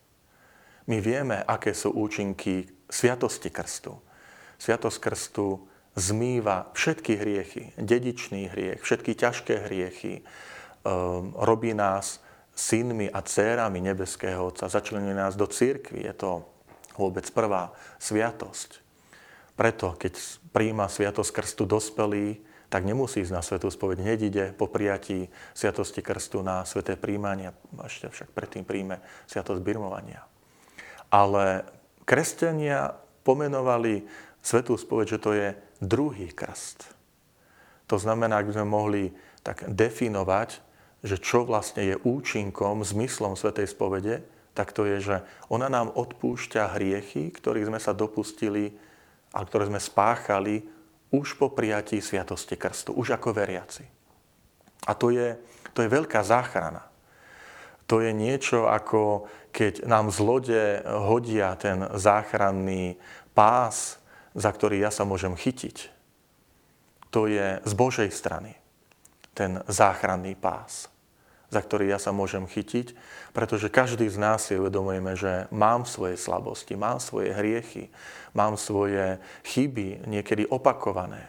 My 0.90 0.98
vieme, 0.98 1.38
aké 1.38 1.70
sú 1.70 1.94
účinky 1.94 2.66
sviatosti 2.90 3.54
krstu. 3.54 3.94
Sviatosť 4.58 4.98
krstu 4.98 5.62
zmýva 5.94 6.74
všetky 6.74 7.22
hriechy, 7.22 7.62
dedičný 7.78 8.50
hriech, 8.50 8.82
všetky 8.82 9.14
ťažké 9.14 9.70
hriechy, 9.70 10.26
um, 10.82 11.30
robí 11.38 11.70
nás 11.70 12.18
synmi 12.52 13.08
a 13.08 13.24
dcérami 13.24 13.80
nebeského 13.80 14.52
Otca, 14.52 14.68
začlenuje 14.68 15.16
nás 15.16 15.34
do 15.34 15.48
církvy. 15.48 16.04
Je 16.04 16.14
to 16.14 16.44
vôbec 16.96 17.24
prvá 17.32 17.72
sviatosť. 17.96 18.80
Preto, 19.56 19.96
keď 19.96 20.16
príjma 20.52 20.88
sviatosť 20.88 21.30
krstu 21.32 21.64
dospelý, 21.64 22.40
tak 22.72 22.88
nemusí 22.88 23.20
ísť 23.20 23.36
na 23.36 23.44
svetú 23.44 23.68
spoveď. 23.68 24.00
Hneď 24.00 24.20
ide 24.24 24.44
po 24.56 24.64
prijatí 24.64 25.28
sviatosti 25.52 26.00
krstu 26.00 26.40
na 26.40 26.64
sveté 26.64 26.96
príjmania, 26.96 27.52
ešte 27.84 28.08
však 28.08 28.32
predtým 28.32 28.64
príjme 28.64 29.04
sviatosť 29.28 29.60
birmovania. 29.60 30.24
Ale 31.12 31.68
kresťania 32.08 32.96
pomenovali 33.28 34.08
svetú 34.40 34.80
spoveď, 34.80 35.06
že 35.16 35.18
to 35.20 35.30
je 35.36 35.48
druhý 35.84 36.32
krst. 36.32 36.88
To 37.92 38.00
znamená, 38.00 38.40
ak 38.40 38.48
by 38.48 38.56
sme 38.56 38.66
mohli 38.72 39.02
tak 39.44 39.68
definovať, 39.68 40.71
že 41.02 41.18
čo 41.18 41.42
vlastne 41.42 41.82
je 41.82 41.96
účinkom, 41.98 42.86
zmyslom 42.86 43.34
Svetej 43.34 43.74
spovede, 43.74 44.22
tak 44.54 44.70
to 44.70 44.86
je, 44.86 45.02
že 45.02 45.16
ona 45.50 45.66
nám 45.66 45.90
odpúšťa 45.90 46.78
hriechy, 46.78 47.34
ktorých 47.34 47.68
sme 47.68 47.80
sa 47.82 47.90
dopustili 47.90 48.70
a 49.34 49.42
ktoré 49.42 49.66
sme 49.66 49.82
spáchali 49.82 50.62
už 51.10 51.36
po 51.36 51.50
prijatí 51.50 51.98
Sviatosti 51.98 52.54
Krstu, 52.54 52.94
už 52.94 53.18
ako 53.18 53.34
veriaci. 53.34 53.84
A 54.86 54.92
to 54.94 55.10
je, 55.10 55.34
to 55.74 55.82
je 55.82 55.88
veľká 55.90 56.22
záchrana. 56.22 56.86
To 57.90 58.00
je 58.00 58.14
niečo 58.14 58.70
ako 58.70 59.26
keď 59.52 59.84
nám 59.84 60.08
z 60.08 60.18
lode 60.24 60.62
hodia 60.86 61.52
ten 61.60 61.84
záchranný 61.92 62.96
pás, 63.36 64.00
za 64.32 64.48
ktorý 64.48 64.80
ja 64.80 64.88
sa 64.88 65.04
môžem 65.04 65.36
chytiť. 65.36 65.92
To 67.12 67.28
je 67.28 67.60
z 67.60 67.72
Božej 67.76 68.08
strany 68.08 68.56
ten 69.36 69.60
záchranný 69.68 70.32
pás 70.36 70.91
za 71.52 71.60
ktorý 71.60 71.92
ja 71.92 72.00
sa 72.00 72.16
môžem 72.16 72.48
chytiť, 72.48 72.96
pretože 73.36 73.68
každý 73.68 74.08
z 74.08 74.16
nás 74.16 74.48
si 74.48 74.56
uvedomujeme, 74.56 75.12
že 75.12 75.52
mám 75.52 75.84
svoje 75.84 76.16
slabosti, 76.16 76.80
mám 76.80 76.96
svoje 76.96 77.36
hriechy, 77.36 77.92
mám 78.32 78.56
svoje 78.56 79.20
chyby, 79.44 80.08
niekedy 80.08 80.48
opakované. 80.48 81.28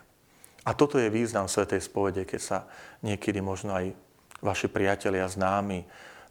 A 0.64 0.72
toto 0.72 0.96
je 0.96 1.12
význam 1.12 1.52
Svetej 1.52 1.84
spovede, 1.84 2.24
keď 2.24 2.40
sa 2.40 2.58
niekedy 3.04 3.44
možno 3.44 3.76
aj 3.76 3.92
vaši 4.40 4.72
priatelia 4.72 5.28
známi 5.28 5.84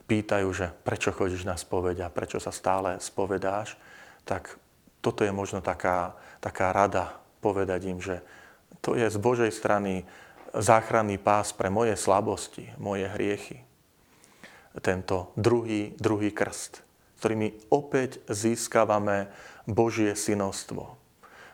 pýtajú, 0.09 0.49
že 0.49 0.73
prečo 0.81 1.13
chodíš 1.13 1.45
na 1.45 1.53
spoveď 1.53 2.09
a 2.09 2.13
prečo 2.13 2.41
sa 2.41 2.49
stále 2.49 2.97
spovedáš, 2.97 3.77
tak 4.25 4.57
toto 5.05 5.21
je 5.21 5.29
možno 5.29 5.61
taká, 5.61 6.17
taká 6.41 6.73
rada 6.73 7.13
povedať 7.45 7.81
im, 7.93 8.01
že 8.01 8.25
to 8.81 8.97
je 8.97 9.05
z 9.05 9.17
Božej 9.21 9.53
strany 9.53 10.01
záchranný 10.49 11.21
pás 11.21 11.53
pre 11.53 11.69
moje 11.69 11.93
slabosti, 11.93 12.73
moje 12.81 13.05
hriechy 13.05 13.61
tento 14.81 15.35
druhý, 15.37 15.93
druhý 15.99 16.33
krst, 16.33 16.81
ktorými 17.21 17.69
opäť 17.69 18.23
získavame 18.31 19.29
Božie 19.69 20.17
synovstvo. 20.17 20.97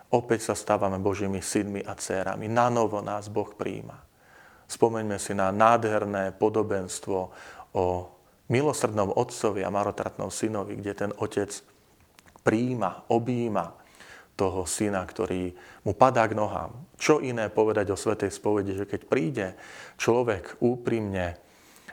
Opäť 0.09 0.49
sa 0.49 0.55
stávame 0.57 0.97
Božími 0.97 1.43
synmi 1.43 1.85
a 1.85 1.93
dcérami. 1.93 2.49
Na 2.49 2.71
novo 2.73 2.97
nás 3.03 3.29
Boh 3.29 3.53
príjma. 3.53 4.01
Spomeňme 4.65 5.21
si 5.21 5.37
na 5.37 5.53
nádherné 5.53 6.33
podobenstvo 6.33 7.19
o 7.77 7.85
milosrdnom 8.49 9.13
otcovi 9.13 9.61
a 9.61 9.69
marotratnom 9.69 10.33
synovi, 10.33 10.81
kde 10.81 10.93
ten 10.97 11.11
otec 11.13 11.53
príjma, 12.41 13.05
objíma 13.13 13.77
toho 14.33 14.63
syna, 14.65 15.05
ktorý 15.05 15.53
mu 15.85 15.93
padá 15.93 16.25
k 16.25 16.33
nohám. 16.33 16.73
Čo 16.97 17.21
iné 17.21 17.51
povedať 17.51 17.91
o 17.93 17.99
Svetej 17.99 18.33
spovedi, 18.33 18.73
že 18.73 18.89
keď 18.89 19.01
príde 19.05 19.47
človek 19.99 20.57
úprimne 20.63 21.37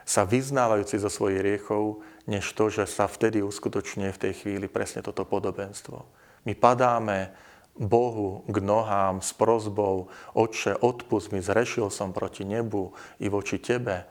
sa 0.07 0.23
vyznávajúci 0.23 1.03
zo 1.03 1.11
svojich 1.11 1.43
riechov, 1.43 2.07
než 2.31 2.47
to, 2.55 2.71
že 2.71 2.87
sa 2.87 3.11
vtedy 3.11 3.43
uskutočne 3.43 4.15
v 4.15 4.21
tej 4.23 4.33
chvíli 4.39 4.71
presne 4.71 5.03
toto 5.03 5.27
podobenstvo. 5.27 6.07
My 6.47 6.55
padáme 6.55 7.35
Bohu 7.75 8.47
k 8.47 8.57
nohám 8.63 9.19
s 9.21 9.35
prozbou, 9.35 10.09
Otče, 10.33 10.79
odpust 10.79 11.35
mi, 11.35 11.43
zrešil 11.43 11.91
som 11.91 12.15
proti 12.15 12.47
nebu 12.47 12.95
i 13.19 13.27
voči 13.27 13.59
Tebe. 13.59 14.07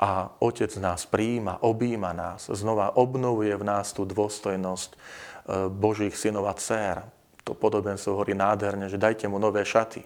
A 0.00 0.32
Otec 0.40 0.72
nás 0.80 1.04
príjima, 1.04 1.60
objíma 1.60 2.12
nás, 2.12 2.48
znova 2.48 2.96
obnovuje 2.96 3.52
v 3.56 3.64
nás 3.64 3.92
tú 3.92 4.08
dôstojnosť 4.08 4.90
e, 4.92 4.98
Božích 5.68 6.16
synov 6.16 6.48
a 6.48 6.56
dcer. 6.56 7.04
To 7.44 7.52
podobenstvo 7.52 8.16
hovorí 8.16 8.32
nádherne, 8.32 8.88
že 8.88 9.00
dajte 9.00 9.28
mu 9.28 9.36
nové 9.36 9.60
šaty. 9.60 10.00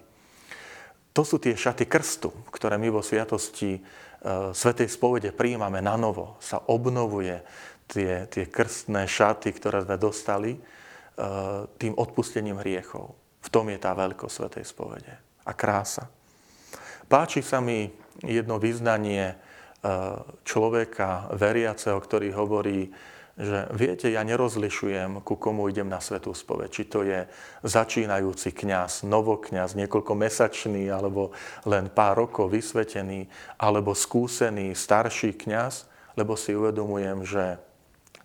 To 1.15 1.23
sú 1.23 1.39
tie 1.39 1.55
šaty 1.55 1.87
krstu, 1.87 2.35
ktoré 2.51 2.75
my 2.75 2.91
vo 2.91 2.99
sviatosti 2.99 3.79
Svetej 4.57 4.89
spovede 4.89 5.37
príjmame 5.37 5.85
na 5.85 6.01
novo, 6.01 6.41
sa 6.41 6.57
obnovuje 6.57 7.45
tie, 7.89 8.25
tie 8.29 8.49
krstné 8.49 9.05
šaty, 9.05 9.53
ktoré 9.53 9.85
sme 9.85 9.97
dostali, 10.01 10.53
eh, 10.57 10.61
tým 11.77 11.93
odpustením 11.97 12.61
hriechov. 12.61 13.13
V 13.45 13.49
tom 13.53 13.69
je 13.69 13.77
tá 13.77 13.93
veľkosť 13.93 14.35
Svetej 14.35 14.65
spovede 14.65 15.15
a 15.45 15.53
krása. 15.53 16.09
Páči 17.05 17.45
sa 17.45 17.61
mi 17.61 17.93
jedno 18.25 18.57
vyznanie 18.57 19.37
eh, 19.37 19.37
človeka 20.49 21.29
veriaceho, 21.37 22.01
ktorý 22.01 22.33
hovorí, 22.33 22.89
že 23.35 23.67
viete, 23.75 24.07
ja 24.15 24.23
nerozlišujem, 24.23 25.19
ku 25.27 25.35
komu 25.35 25.67
idem 25.67 25.91
na 25.91 25.99
svetú 25.99 26.31
spoveď. 26.31 26.71
Či 26.71 26.83
to 26.87 27.03
je 27.03 27.27
začínajúci 27.67 28.55
kňaz, 28.55 29.03
novokňaz, 29.03 29.75
niekoľkomesačný, 29.75 30.87
alebo 30.87 31.35
len 31.67 31.91
pár 31.91 32.23
rokov 32.27 32.55
vysvetený, 32.55 33.27
alebo 33.59 33.91
skúsený 33.91 34.79
starší 34.79 35.35
kňaz, 35.35 35.91
lebo 36.15 36.39
si 36.39 36.55
uvedomujem, 36.55 37.27
že 37.27 37.59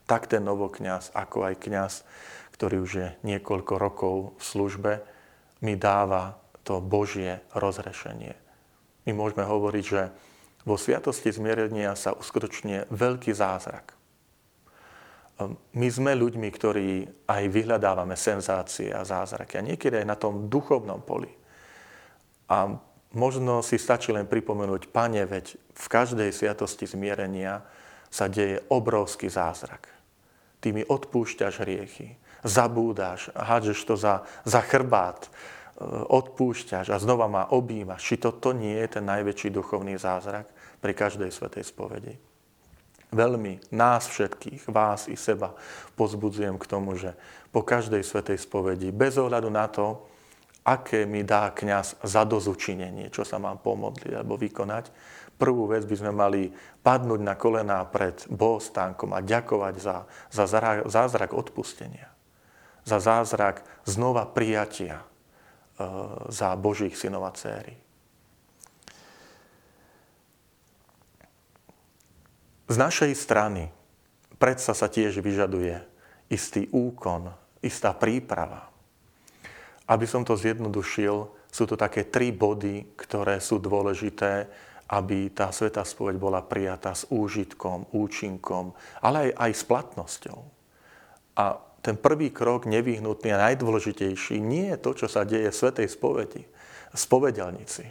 tak 0.05 0.29
ten 0.29 0.45
novokňaz, 0.45 1.17
ako 1.17 1.49
aj 1.49 1.55
kňaz, 1.57 1.93
ktorý 2.53 2.75
už 2.85 2.91
je 2.93 3.07
niekoľko 3.25 3.73
rokov 3.81 4.15
v 4.37 4.43
službe, 4.45 4.93
mi 5.65 5.73
dáva 5.73 6.37
to 6.61 6.77
Božie 6.77 7.41
rozrešenie. 7.57 8.37
My 9.09 9.11
môžeme 9.17 9.41
hovoriť, 9.41 9.85
že 9.89 10.13
vo 10.69 10.77
sviatosti 10.77 11.33
zmierenia 11.33 11.97
sa 11.97 12.13
uskutočne 12.13 12.85
veľký 12.93 13.33
zázrak 13.33 13.98
my 15.47 15.87
sme 15.87 16.19
ľuďmi, 16.19 16.49
ktorí 16.51 16.89
aj 17.31 17.43
vyhľadávame 17.47 18.19
senzácie 18.19 18.91
a 18.91 19.07
zázraky. 19.07 19.55
A 19.55 19.65
niekedy 19.65 20.03
aj 20.03 20.07
na 20.07 20.19
tom 20.19 20.51
duchovnom 20.51 20.99
poli. 20.99 21.31
A 22.51 22.75
možno 23.15 23.63
si 23.63 23.79
stačí 23.79 24.11
len 24.11 24.27
pripomenúť, 24.27 24.91
pane, 24.91 25.23
veď 25.23 25.55
v 25.55 25.85
každej 25.87 26.35
sviatosti 26.35 26.83
zmierenia 26.83 27.63
sa 28.11 28.27
deje 28.27 28.59
obrovský 28.67 29.31
zázrak. 29.31 29.87
Ty 30.59 30.75
mi 30.75 30.83
odpúšťaš 30.83 31.63
hriechy, 31.63 32.19
zabúdaš, 32.43 33.31
hádžeš 33.31 33.79
to 33.87 33.95
za, 33.95 34.27
za 34.43 34.59
chrbát, 34.59 35.23
e, 35.23 35.29
odpúšťaš 35.87 36.91
a 36.91 36.99
znova 36.99 37.31
ma 37.31 37.47
objímaš. 37.47 38.03
Či 38.03 38.15
toto 38.19 38.51
nie 38.51 38.75
je 38.75 38.99
ten 38.99 39.07
najväčší 39.07 39.55
duchovný 39.55 39.95
zázrak 39.95 40.51
pri 40.83 40.91
každej 40.91 41.31
svetej 41.31 41.63
spovedi? 41.63 42.28
Veľmi 43.09 43.73
nás 43.73 44.05
všetkých, 44.09 44.69
vás 44.69 45.09
i 45.09 45.17
seba, 45.17 45.57
pozbudzujem 45.97 46.57
k 46.61 46.69
tomu, 46.69 46.93
že 46.97 47.17
po 47.49 47.65
každej 47.65 48.05
svetej 48.05 48.37
spovedi, 48.37 48.93
bez 48.93 49.17
ohľadu 49.17 49.49
na 49.49 49.65
to, 49.65 50.05
aké 50.61 51.09
mi 51.09 51.25
dá 51.25 51.49
kňaz 51.49 52.05
za 52.05 52.21
dozučinenie, 52.27 53.09
čo 53.09 53.25
sa 53.25 53.41
mám 53.41 53.57
pomodliť 53.57 54.13
alebo 54.13 54.37
vykonať, 54.37 54.93
prvú 55.39 55.71
vec 55.71 55.87
by 55.89 55.95
sme 55.97 56.11
mali 56.13 56.41
padnúť 56.83 57.21
na 57.23 57.33
kolená 57.33 57.81
pred 57.89 58.27
bohostánkom 58.29 59.15
a 59.17 59.25
ďakovať 59.25 59.75
za, 59.81 60.05
za 60.29 60.45
zázrak 60.85 61.31
odpustenia, 61.33 62.11
za 62.85 63.01
zázrak 63.01 63.65
znova 63.87 64.29
prijatia 64.29 65.01
e, 65.01 65.05
za 66.29 66.53
Božích 66.59 66.93
synov 66.93 67.25
a 67.25 67.33
céry. 67.33 67.88
Z 72.69 72.75
našej 72.77 73.17
strany 73.17 73.73
predsa 74.37 74.77
sa 74.77 74.85
tiež 74.85 75.19
vyžaduje 75.25 75.81
istý 76.29 76.69
úkon, 76.69 77.33
istá 77.65 77.97
príprava. 77.97 78.69
Aby 79.89 80.05
som 80.05 80.21
to 80.21 80.37
zjednodušil, 80.37 81.33
sú 81.49 81.63
to 81.65 81.73
také 81.73 82.05
tri 82.05 82.29
body, 82.29 82.93
ktoré 82.93 83.41
sú 83.41 83.57
dôležité 83.57 84.45
aby 84.89 85.29
tá 85.29 85.53
svetá 85.53 85.85
spoveď 85.85 86.17
bola 86.17 86.41
prijatá 86.41 86.97
s 86.97 87.05
úžitkom, 87.13 87.93
účinkom, 87.93 88.73
ale 89.05 89.29
aj, 89.29 89.31
aj 89.37 89.51
s 89.53 89.63
platnosťou. 89.69 90.39
A 91.37 91.61
ten 91.85 91.95
prvý 91.95 92.33
krok, 92.33 92.65
nevyhnutný 92.65 93.29
a 93.31 93.53
najdôležitejší, 93.53 94.41
nie 94.41 94.73
je 94.73 94.77
to, 94.81 94.91
čo 94.97 95.07
sa 95.07 95.23
deje 95.23 95.53
v 95.53 95.59
svetej 95.61 95.87
spovedi, 95.93 96.43
spovedelnici. 96.91 97.85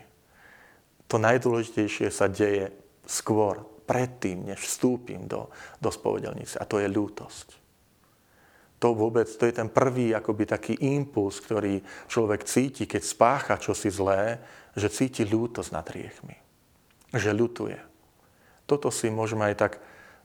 To 1.06 1.22
najdôležitejšie 1.22 2.10
sa 2.10 2.26
deje 2.26 2.74
skôr, 3.06 3.62
predtým, 3.88 4.52
než 4.52 4.60
vstúpim 4.60 5.24
do, 5.24 5.48
do 5.80 5.88
spovedelnice. 5.88 6.60
A 6.60 6.68
to 6.68 6.76
je 6.76 6.92
ľútosť. 6.92 7.56
To 8.78 8.94
vôbec, 8.94 9.26
to 9.26 9.48
je 9.48 9.54
ten 9.56 9.66
prvý 9.66 10.14
akoby 10.14 10.44
taký 10.46 10.74
impuls, 10.78 11.42
ktorý 11.42 11.82
človek 12.06 12.46
cíti, 12.46 12.86
keď 12.86 13.02
spácha 13.02 13.54
čosi 13.58 13.90
zlé, 13.90 14.38
že 14.78 14.92
cíti 14.92 15.26
ľútosť 15.26 15.70
nad 15.74 15.86
riechmi. 15.88 16.36
Že 17.10 17.30
ľutuje. 17.34 17.78
Toto 18.70 18.92
si 18.92 19.10
môžeme 19.10 19.50
aj 19.50 19.56
tak 19.58 19.72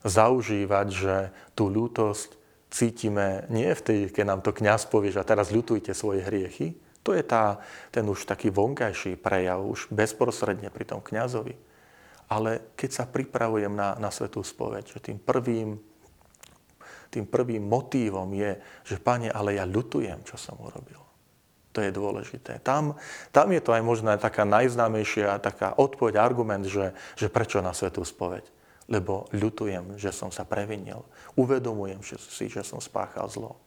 zaužívať, 0.06 0.86
že 0.92 1.16
tú 1.58 1.66
ľútosť 1.66 2.38
cítime 2.70 3.48
nie 3.50 3.72
vtedy, 3.74 4.12
keď 4.12 4.24
nám 4.28 4.40
to 4.44 4.54
kňaz 4.54 4.86
povie, 4.86 5.10
že 5.10 5.26
teraz 5.26 5.50
ľutujte 5.50 5.90
svoje 5.90 6.22
hriechy. 6.22 6.78
To 7.02 7.10
je 7.10 7.26
tá, 7.26 7.58
ten 7.90 8.06
už 8.06 8.28
taký 8.28 8.54
vonkajší 8.54 9.18
prejav, 9.18 9.64
už 9.66 9.90
bezprostredne 9.90 10.70
pri 10.70 10.84
tom 10.86 11.00
kňazovi. 11.02 11.73
Ale 12.34 12.74
keď 12.74 12.90
sa 12.90 13.04
pripravujem 13.06 13.70
na, 13.70 13.94
na 14.02 14.10
svetú 14.10 14.42
spoveď, 14.42 14.98
že 14.98 14.98
tým 14.98 15.22
prvým, 15.22 15.78
tým 17.14 17.30
prvým 17.30 17.62
motívom 17.62 18.26
je, 18.34 18.58
že 18.82 18.98
pane, 18.98 19.30
ale 19.30 19.54
ja 19.54 19.62
ľutujem, 19.62 20.26
čo 20.26 20.34
som 20.34 20.58
urobil. 20.58 20.98
To 21.74 21.82
je 21.82 21.94
dôležité. 21.94 22.58
Tam, 22.62 22.98
tam 23.30 23.50
je 23.54 23.62
to 23.62 23.70
aj 23.74 23.82
možná 23.82 24.18
taká 24.18 24.42
najznámejšia 24.42 25.38
taká 25.38 25.74
odpoveď, 25.78 26.18
argument, 26.18 26.66
že, 26.66 26.94
že 27.14 27.30
prečo 27.30 27.62
na 27.62 27.70
svetú 27.70 28.02
spoveď 28.02 28.50
lebo 28.88 29.28
ľutujem, 29.32 29.96
že 29.96 30.12
som 30.12 30.28
sa 30.28 30.44
previnil. 30.44 31.04
Uvedomujem 31.40 32.04
si, 32.04 32.52
že 32.52 32.60
som 32.60 32.84
spáchal 32.84 33.32
zlo. 33.32 33.56
E, 33.56 33.58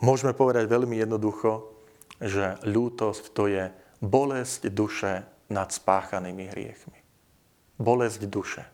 môžeme 0.00 0.32
povedať 0.32 0.64
veľmi 0.64 0.96
jednoducho, 0.96 1.68
že 2.16 2.56
ľútosť 2.64 3.24
to 3.36 3.44
je 3.48 3.64
bolesť 4.00 4.72
duše 4.72 5.24
nad 5.52 5.68
spáchanými 5.70 6.50
hriechmi. 6.50 6.98
Bolesť 7.76 8.22
duše 8.26 8.64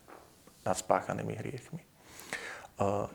nad 0.63 0.79
spáchanými 0.79 1.35
hriechmi. 1.37 1.83
E, 1.83 1.89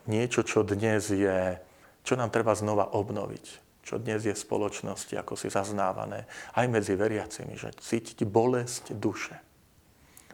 niečo, 0.10 0.44
čo 0.44 0.62
dnes 0.68 1.10
je, 1.10 1.58
čo 2.04 2.14
nám 2.16 2.34
treba 2.34 2.56
znova 2.58 2.94
obnoviť 2.96 3.70
čo 3.88 4.04
dnes 4.04 4.20
je 4.28 4.36
v 4.36 4.44
spoločnosti 4.52 5.16
ako 5.16 5.40
si 5.40 5.48
zaznávané, 5.48 6.28
aj 6.60 6.68
medzi 6.68 7.00
veriacimi, 7.00 7.56
že 7.56 7.72
cítiť 7.72 8.28
bolesť 8.28 8.92
duše 8.92 9.40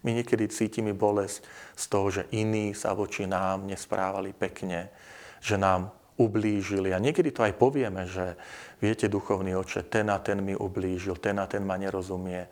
my 0.04 0.12
niekedy 0.12 0.52
cítime 0.52 0.92
bolesť 0.92 1.42
z 1.80 1.84
toho, 1.88 2.08
že 2.12 2.24
iní 2.36 2.76
sa 2.76 2.92
voči 2.92 3.24
nám 3.24 3.64
nesprávali 3.64 4.36
pekne, 4.36 4.92
že 5.40 5.56
nám 5.56 5.96
ublížili. 6.20 6.92
A 6.92 7.00
niekedy 7.00 7.32
to 7.32 7.48
aj 7.48 7.56
povieme, 7.56 8.04
že 8.06 8.36
viete, 8.84 9.08
duchovný 9.08 9.56
oče, 9.56 9.88
ten 9.88 10.12
a 10.12 10.20
ten 10.20 10.44
mi 10.44 10.54
ublížil, 10.54 11.18
ten 11.18 11.40
a 11.40 11.48
ten 11.48 11.64
ma 11.64 11.80
nerozumie. 11.80 12.46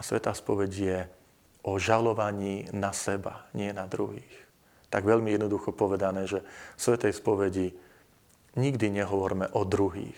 A 0.00 0.04
Svetá 0.04 0.32
spoveď 0.32 0.72
je 0.72 0.98
o 1.68 1.76
žalovaní 1.76 2.72
na 2.72 2.96
seba, 2.96 3.44
nie 3.52 3.68
na 3.76 3.84
druhých. 3.84 4.32
Tak 4.88 5.04
veľmi 5.04 5.36
jednoducho 5.36 5.76
povedané, 5.76 6.24
že 6.24 6.40
v 6.40 6.80
Svetej 6.80 7.12
spovedi 7.12 7.76
nikdy 8.56 8.88
nehovorme 8.90 9.52
o 9.52 9.68
druhých. 9.68 10.16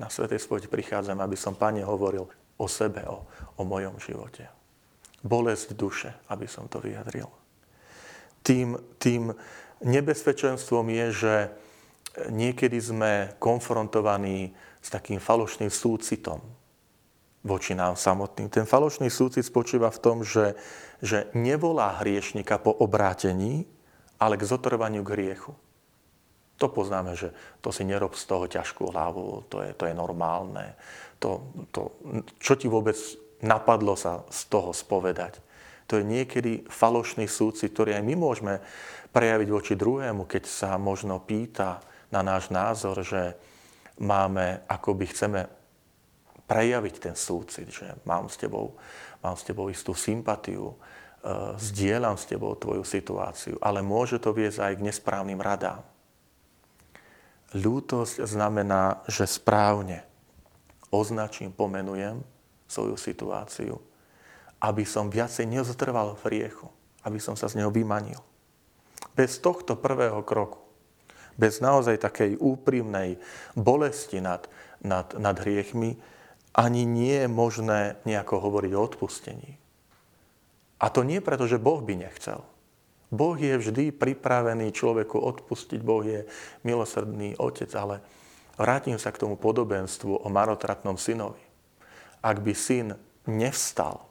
Na 0.00 0.08
Svetej 0.08 0.40
spovedi 0.40 0.72
prichádzam, 0.72 1.20
aby 1.20 1.36
som, 1.36 1.52
Pane, 1.52 1.84
hovoril 1.84 2.24
o 2.56 2.66
sebe, 2.66 3.04
o, 3.04 3.28
o 3.60 3.62
mojom 3.62 4.00
živote 4.00 4.64
bolesť 5.24 5.72
duše, 5.72 6.12
aby 6.28 6.44
som 6.44 6.68
to 6.68 6.78
vyjadril. 6.84 7.32
Tým, 8.44 8.76
tým 9.00 9.32
nebezpečenstvom 9.80 10.92
je, 10.92 11.06
že 11.16 11.34
niekedy 12.28 12.76
sme 12.76 13.32
konfrontovaní 13.40 14.52
s 14.84 14.92
takým 14.92 15.16
falošným 15.16 15.72
súcitom 15.72 16.44
voči 17.44 17.76
nám 17.76 18.00
samotným. 18.00 18.48
Ten 18.48 18.64
falošný 18.64 19.12
súcit 19.12 19.44
spočíva 19.44 19.92
v 19.92 20.02
tom, 20.02 20.16
že, 20.24 20.56
že 21.04 21.28
nevolá 21.36 22.00
hriešnika 22.00 22.56
po 22.58 22.72
obrátení, 22.72 23.68
ale 24.16 24.40
k 24.40 24.48
zotrvaniu 24.48 25.04
k 25.04 25.12
hriechu. 25.12 25.52
To 26.56 26.72
poznáme, 26.72 27.12
že 27.12 27.36
to 27.60 27.68
si 27.68 27.84
nerob 27.84 28.16
z 28.16 28.24
toho 28.24 28.48
ťažkú 28.48 28.88
hlavu, 28.88 29.44
to 29.52 29.60
je, 29.60 29.70
to 29.76 29.84
je 29.90 29.94
normálne. 29.94 30.72
To, 31.20 31.44
to, 31.68 31.92
čo 32.40 32.56
ti 32.56 32.70
vôbec 32.70 32.96
napadlo 33.44 33.98
sa 33.98 34.24
z 34.32 34.40
toho 34.48 34.72
spovedať. 34.72 35.44
To 35.92 36.00
je 36.00 36.04
niekedy 36.06 36.64
falošný 36.64 37.28
súcit, 37.28 37.76
ktorý 37.76 38.00
aj 38.00 38.04
my 38.06 38.14
môžeme 38.16 38.54
prejaviť 39.12 39.48
voči 39.52 39.74
druhému, 39.76 40.24
keď 40.24 40.48
sa 40.48 40.70
možno 40.80 41.20
pýta 41.20 41.84
na 42.08 42.24
náš 42.24 42.48
názor, 42.48 43.04
že 43.04 43.36
máme, 44.00 44.64
akoby 44.64 45.04
chceme 45.12 45.44
prejaviť 46.44 46.94
ten 47.10 47.16
súcit, 47.16 47.68
že 47.72 47.96
mám 48.04 48.28
s 48.28 48.36
tebou, 48.36 48.76
mám 49.24 49.36
s 49.36 49.46
tebou 49.46 49.72
istú 49.72 49.96
sympatiu, 49.96 50.72
e, 50.72 50.76
zdieľam 51.56 52.20
s 52.20 52.28
tebou 52.28 52.52
tvoju 52.56 52.84
situáciu, 52.84 53.56
ale 53.64 53.80
môže 53.80 54.20
to 54.20 54.36
viesť 54.36 54.60
aj 54.60 54.72
k 54.76 54.86
nesprávnym 54.86 55.40
radám. 55.40 55.80
Ľútosť 57.54 58.26
znamená, 58.26 59.06
že 59.06 59.30
správne 59.30 60.02
označím, 60.90 61.54
pomenujem 61.54 62.22
svoju 62.66 62.98
situáciu, 62.98 63.78
aby 64.62 64.82
som 64.86 65.12
viacej 65.12 65.46
nezotrval 65.46 66.18
v 66.18 66.24
riechu, 66.40 66.66
aby 67.04 67.18
som 67.18 67.36
sa 67.38 67.50
z 67.50 67.62
neho 67.62 67.70
vymanil. 67.70 68.18
Bez 69.14 69.38
tohto 69.38 69.78
prvého 69.78 70.24
kroku, 70.26 70.58
bez 71.34 71.58
naozaj 71.58 72.02
takej 72.02 72.38
úprimnej 72.38 73.18
bolesti 73.58 74.22
nad, 74.22 74.46
nad, 74.82 75.14
nad 75.18 75.36
hriechmi, 75.38 75.98
ani 76.54 76.86
nie 76.86 77.26
je 77.26 77.28
možné 77.28 77.98
nejako 78.06 78.38
hovoriť 78.38 78.72
o 78.74 78.84
odpustení. 78.86 79.58
A 80.78 80.86
to 80.90 81.02
nie 81.02 81.18
preto, 81.18 81.50
že 81.50 81.58
Boh 81.62 81.82
by 81.82 81.98
nechcel. 81.98 82.46
Boh 83.10 83.38
je 83.38 83.58
vždy 83.58 83.94
pripravený 83.94 84.74
človeku 84.74 85.18
odpustiť, 85.18 85.80
Boh 85.82 86.02
je 86.02 86.20
milosrdný 86.66 87.38
otec, 87.38 87.70
ale 87.74 88.02
vrátim 88.58 88.98
sa 88.98 89.14
k 89.14 89.22
tomu 89.22 89.38
podobenstvu 89.38 90.22
o 90.22 90.28
marotratnom 90.30 90.98
synovi 90.98 91.44
ak 92.24 92.40
by 92.40 92.52
syn 92.56 92.96
nevstal 93.28 94.08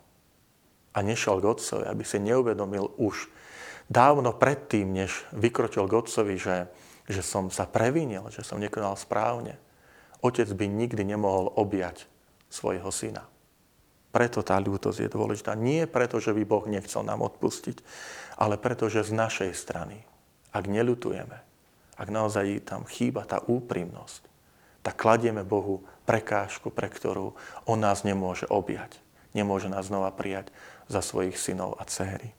a 0.94 1.02
nešiel 1.02 1.42
k 1.42 1.50
otcovi, 1.50 1.90
aby 1.90 2.06
si 2.06 2.22
neuvedomil 2.22 2.94
už 3.02 3.26
dávno 3.90 4.38
predtým, 4.38 4.94
než 4.94 5.26
vykročil 5.34 5.90
k 5.90 5.98
otcovi, 5.98 6.38
že, 6.38 6.70
že 7.10 7.26
som 7.26 7.50
sa 7.50 7.66
previnil, 7.66 8.30
že 8.30 8.46
som 8.46 8.62
nekonal 8.62 8.94
správne, 8.94 9.58
otec 10.22 10.46
by 10.54 10.70
nikdy 10.70 11.02
nemohol 11.02 11.50
objať 11.58 12.06
svojho 12.54 12.94
syna. 12.94 13.26
Preto 14.14 14.46
tá 14.46 14.62
ľútosť 14.62 15.10
je 15.10 15.10
dôležitá. 15.10 15.58
Nie 15.58 15.90
preto, 15.90 16.22
že 16.22 16.38
by 16.38 16.46
Boh 16.46 16.66
nechcel 16.70 17.02
nám 17.02 17.26
odpustiť, 17.26 17.82
ale 18.38 18.62
preto, 18.62 18.86
že 18.86 19.02
z 19.02 19.18
našej 19.18 19.52
strany, 19.58 20.06
ak 20.54 20.70
neľutujeme, 20.70 21.38
ak 21.98 22.08
naozaj 22.14 22.62
tam 22.62 22.86
chýba 22.86 23.26
tá 23.26 23.42
úprimnosť, 23.42 24.30
tak 24.86 25.02
kladieme 25.02 25.42
Bohu 25.42 25.82
prekážku, 26.06 26.70
pre 26.70 26.94
ktorú 26.94 27.34
on 27.66 27.80
nás 27.82 28.06
nemôže 28.06 28.46
objať. 28.46 29.02
Nemôže 29.34 29.66
nás 29.66 29.90
znova 29.90 30.14
prijať 30.14 30.54
za 30.86 31.02
svojich 31.02 31.34
synov 31.34 31.82
a 31.82 31.90
céry. 31.90 32.38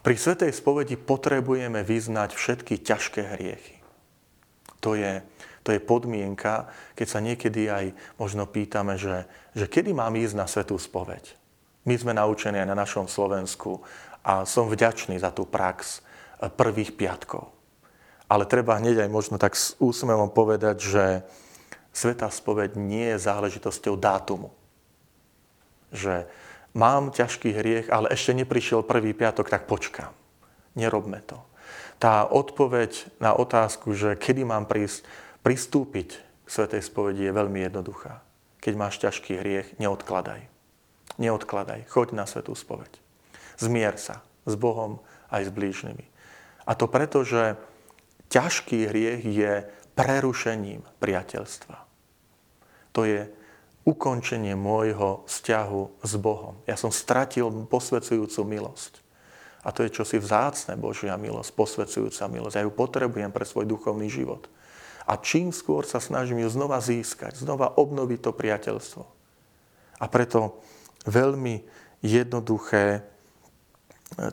Pri 0.00 0.14
Svetej 0.14 0.54
spovedi 0.54 0.94
potrebujeme 0.94 1.82
vyznať 1.82 2.30
všetky 2.32 2.78
ťažké 2.80 3.22
hriechy. 3.36 3.76
To 4.78 4.94
je, 4.94 5.18
to 5.66 5.74
je 5.74 5.82
podmienka, 5.82 6.70
keď 6.94 7.06
sa 7.10 7.18
niekedy 7.18 7.66
aj 7.66 7.84
možno 8.22 8.46
pýtame, 8.46 8.94
že, 8.94 9.26
že 9.58 9.66
kedy 9.66 9.90
mám 9.90 10.14
ísť 10.14 10.38
na 10.38 10.46
Svetú 10.46 10.78
spoveď. 10.78 11.34
My 11.82 11.98
sme 11.98 12.14
naučení 12.14 12.62
aj 12.62 12.70
na 12.70 12.78
našom 12.78 13.10
Slovensku 13.10 13.82
a 14.22 14.46
som 14.46 14.70
vďačný 14.70 15.18
za 15.18 15.34
tú 15.34 15.42
prax 15.42 16.06
prvých 16.54 16.94
piatkov. 16.94 17.50
Ale 18.26 18.46
treba 18.46 18.78
hneď 18.78 19.06
aj 19.06 19.10
možno 19.10 19.36
tak 19.38 19.54
s 19.54 19.74
úsmevom 19.78 20.30
povedať, 20.30 20.82
že 20.82 21.04
Svetá 21.94 22.30
spoveď 22.30 22.74
nie 22.78 23.14
je 23.14 23.22
záležitosťou 23.22 23.94
dátumu. 23.96 24.50
Že 25.94 26.26
mám 26.74 27.14
ťažký 27.14 27.54
hriech, 27.54 27.86
ale 27.88 28.12
ešte 28.12 28.36
neprišiel 28.36 28.84
prvý 28.84 29.14
piatok, 29.14 29.46
tak 29.48 29.70
počkám. 29.70 30.10
Nerobme 30.76 31.22
to. 31.24 31.40
Tá 31.96 32.28
odpoveď 32.28 33.08
na 33.16 33.32
otázku, 33.32 33.96
že 33.96 34.18
kedy 34.20 34.44
mám 34.44 34.68
prísť, 34.68 35.08
pristúpiť 35.46 36.18
k 36.42 36.48
Svetej 36.50 36.82
spovedi 36.82 37.30
je 37.30 37.30
veľmi 37.30 37.62
jednoduchá. 37.70 38.18
Keď 38.58 38.74
máš 38.74 38.98
ťažký 38.98 39.38
hriech, 39.38 39.78
neodkladaj. 39.78 40.42
Neodkladaj. 41.22 41.86
Choď 41.86 42.18
na 42.18 42.26
Svetú 42.26 42.58
spoveď. 42.58 42.90
Zmier 43.54 43.94
sa 43.94 44.26
s 44.42 44.58
Bohom 44.58 44.98
aj 45.30 45.46
s 45.46 45.54
blížnymi. 45.54 46.02
A 46.66 46.74
to 46.74 46.90
preto, 46.90 47.22
že 47.22 47.54
ťažký 48.34 48.90
hriech 48.90 49.22
je 49.22 49.52
prerušením 49.94 50.82
priateľstva. 50.98 51.78
To 52.98 53.06
je 53.06 53.30
ukončenie 53.86 54.58
môjho 54.58 55.22
vzťahu 55.30 56.02
s 56.02 56.12
Bohom. 56.18 56.58
Ja 56.66 56.74
som 56.74 56.90
stratil 56.90 57.46
posvedzujúcu 57.70 58.42
milosť. 58.42 58.98
A 59.62 59.70
to 59.70 59.86
je 59.86 59.94
čosi 59.94 60.18
vzácne, 60.18 60.74
Božia 60.74 61.14
milosť, 61.14 61.54
posvedzujúca 61.54 62.26
milosť. 62.26 62.58
Ja 62.58 62.66
ju 62.66 62.74
potrebujem 62.74 63.30
pre 63.30 63.46
svoj 63.46 63.70
duchovný 63.70 64.10
život. 64.10 64.50
A 65.06 65.14
čím 65.22 65.54
skôr 65.54 65.86
sa 65.86 66.02
snažím 66.02 66.42
ju 66.42 66.50
znova 66.50 66.82
získať, 66.82 67.38
znova 67.38 67.70
obnoviť 67.78 68.18
to 68.26 68.32
priateľstvo. 68.34 69.04
A 70.02 70.04
preto 70.10 70.58
veľmi 71.06 71.62
jednoduché 72.02 72.84
e, 72.98 73.00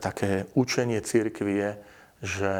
také 0.02 0.50
učenie 0.58 0.98
církvy 0.98 1.52
je, 1.54 1.70
že 2.24 2.52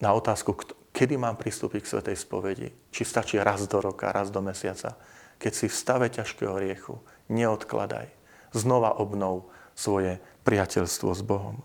na 0.00 0.10
otázku, 0.16 0.56
kedy 0.90 1.20
mám 1.20 1.36
pristúpiť 1.36 1.84
k 1.84 1.90
Svetej 1.92 2.16
spovedi, 2.16 2.68
či 2.88 3.02
stačí 3.04 3.36
raz 3.36 3.68
do 3.68 3.78
roka, 3.78 4.10
raz 4.10 4.32
do 4.32 4.40
mesiaca, 4.40 4.96
keď 5.36 5.52
si 5.52 5.66
v 5.68 5.76
stave 5.76 6.06
ťažkého 6.08 6.56
riechu, 6.56 6.96
neodkladaj. 7.28 8.08
Znova 8.54 8.96
obnov 8.96 9.50
svoje 9.74 10.22
priateľstvo 10.46 11.10
s 11.12 11.22
Bohom. 11.26 11.60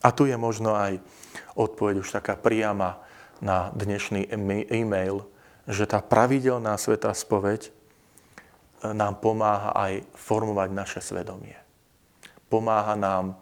A 0.00 0.14
tu 0.14 0.24
je 0.24 0.36
možno 0.38 0.72
aj 0.72 1.02
odpoveď 1.58 2.00
už 2.00 2.08
taká 2.08 2.38
priama 2.38 3.02
na 3.40 3.72
dnešný 3.72 4.28
e-mail, 4.70 5.24
že 5.64 5.88
tá 5.88 6.04
pravidelná 6.04 6.76
svetá 6.76 7.12
spoveď 7.12 7.68
e, 7.68 7.70
nám 8.92 9.20
pomáha 9.20 9.72
aj 9.76 10.04
formovať 10.16 10.68
naše 10.72 11.00
svedomie. 11.00 11.56
Pomáha 12.52 12.96
nám 12.96 13.40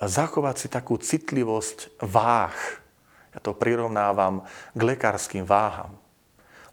zachovať 0.00 0.56
si 0.56 0.68
takú 0.68 1.00
citlivosť 1.00 2.00
váh. 2.04 2.56
Ja 3.32 3.40
to 3.40 3.56
prirovnávam 3.56 4.44
k 4.72 4.80
lekárským 4.80 5.44
váham. 5.44 5.96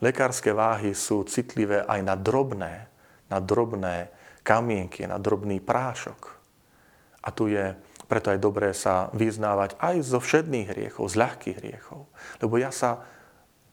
Lekárske 0.03 0.51
váhy 0.51 0.91
sú 0.91 1.23
citlivé 1.23 1.87
aj 1.87 1.99
na 2.03 2.15
drobné, 2.19 2.91
na 3.31 3.39
drobné 3.39 4.11
kamienky, 4.43 5.07
na 5.07 5.15
drobný 5.15 5.63
prášok. 5.63 6.35
A 7.23 7.31
tu 7.31 7.47
je 7.47 7.71
preto 8.07 8.31
je 8.33 8.39
dobré 8.39 8.75
sa 8.75 9.09
vyznávať 9.15 9.75
aj 9.79 9.95
zo 10.03 10.19
všedných 10.19 10.67
hriechov, 10.71 11.09
z 11.11 11.15
ľahkých 11.19 11.57
hriechov. 11.59 12.07
Lebo 12.43 12.55
ja 12.59 12.69
sa 12.69 13.03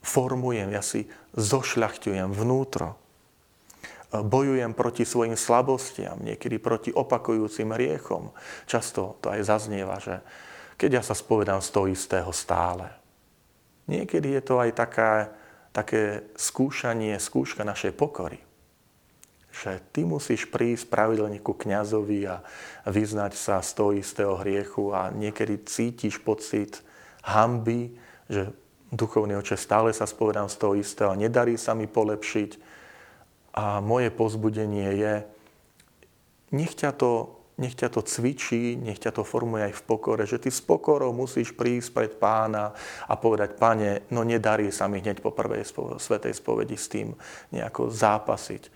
formujem, 0.00 0.72
ja 0.72 0.80
si 0.80 1.10
zošľachtujem 1.36 2.32
vnútro. 2.32 2.96
Bojujem 4.10 4.74
proti 4.74 5.06
svojim 5.06 5.38
slabostiam, 5.38 6.18
niekedy 6.18 6.58
proti 6.58 6.90
opakujúcim 6.90 7.70
hriechom. 7.70 8.34
Často 8.66 9.22
to 9.22 9.30
aj 9.30 9.46
zaznieva, 9.46 10.02
že 10.02 10.18
keď 10.74 10.98
ja 10.98 11.02
sa 11.06 11.14
spovedám 11.14 11.62
z 11.62 11.70
toho 11.70 11.86
istého 11.86 12.30
stále. 12.34 12.90
Niekedy 13.86 14.34
je 14.34 14.42
to 14.42 14.58
aj 14.58 14.70
taká 14.74 15.12
také 15.70 16.26
skúšanie, 16.34 17.18
skúška 17.22 17.62
našej 17.62 17.94
pokory. 17.94 18.42
Že 19.50 19.82
ty 19.90 20.00
musíš 20.06 20.46
prísť 20.46 20.86
pravidelne 20.88 21.42
ku 21.42 21.52
kniazovi 21.52 22.26
a 22.30 22.40
vyznať 22.86 23.32
sa 23.34 23.58
z 23.60 23.70
toho 23.74 23.90
istého 23.92 24.38
hriechu 24.38 24.94
a 24.94 25.10
niekedy 25.10 25.66
cítiš 25.66 26.22
pocit 26.22 26.80
hamby, 27.26 27.90
že 28.30 28.54
duchovný 28.94 29.38
oče, 29.38 29.58
stále 29.58 29.90
sa 29.90 30.06
spovedám 30.06 30.50
z 30.50 30.56
toho 30.56 30.74
istého 30.78 31.12
nedarí 31.14 31.58
sa 31.58 31.74
mi 31.74 31.90
polepšiť. 31.90 32.78
A 33.50 33.82
moje 33.82 34.14
pozbudenie 34.14 34.94
je, 34.94 35.14
nech 36.54 36.74
ťa 36.78 36.94
to 36.94 37.40
nech 37.60 37.76
ťa 37.76 37.92
to 37.92 38.00
cvičí, 38.00 38.80
nech 38.80 38.96
ťa 38.96 39.20
to 39.20 39.22
formuje 39.22 39.68
aj 39.68 39.76
v 39.76 39.84
pokore, 39.84 40.24
že 40.24 40.40
ty 40.40 40.48
s 40.48 40.64
pokorou 40.64 41.12
musíš 41.12 41.52
prísť 41.52 41.92
pred 41.92 42.12
pána 42.16 42.72
a 43.04 43.14
povedať, 43.20 43.60
pane, 43.60 44.08
no 44.08 44.24
nedarí 44.24 44.72
sa 44.72 44.88
mi 44.88 45.04
hneď 45.04 45.20
po 45.20 45.28
prvej 45.28 45.68
svetej 46.00 46.32
spovedi 46.32 46.80
s 46.80 46.88
tým 46.88 47.12
nejako 47.52 47.92
zápasiť. 47.92 48.72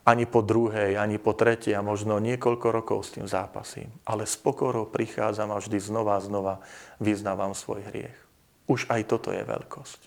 Ani 0.00 0.24
po 0.24 0.40
druhej, 0.40 0.96
ani 0.96 1.20
po 1.20 1.36
tretej 1.36 1.76
a 1.76 1.84
možno 1.84 2.16
niekoľko 2.16 2.66
rokov 2.72 2.98
s 3.04 3.20
tým 3.20 3.28
zápasím. 3.28 3.92
Ale 4.08 4.24
s 4.24 4.34
pokorou 4.40 4.88
prichádzam 4.88 5.52
a 5.52 5.60
vždy 5.60 5.78
znova 5.78 6.16
a 6.16 6.24
znova 6.24 6.54
vyznávam 6.98 7.52
svoj 7.52 7.84
hriech. 7.92 8.16
Už 8.64 8.88
aj 8.88 9.12
toto 9.12 9.28
je 9.30 9.44
veľkosť. 9.44 10.00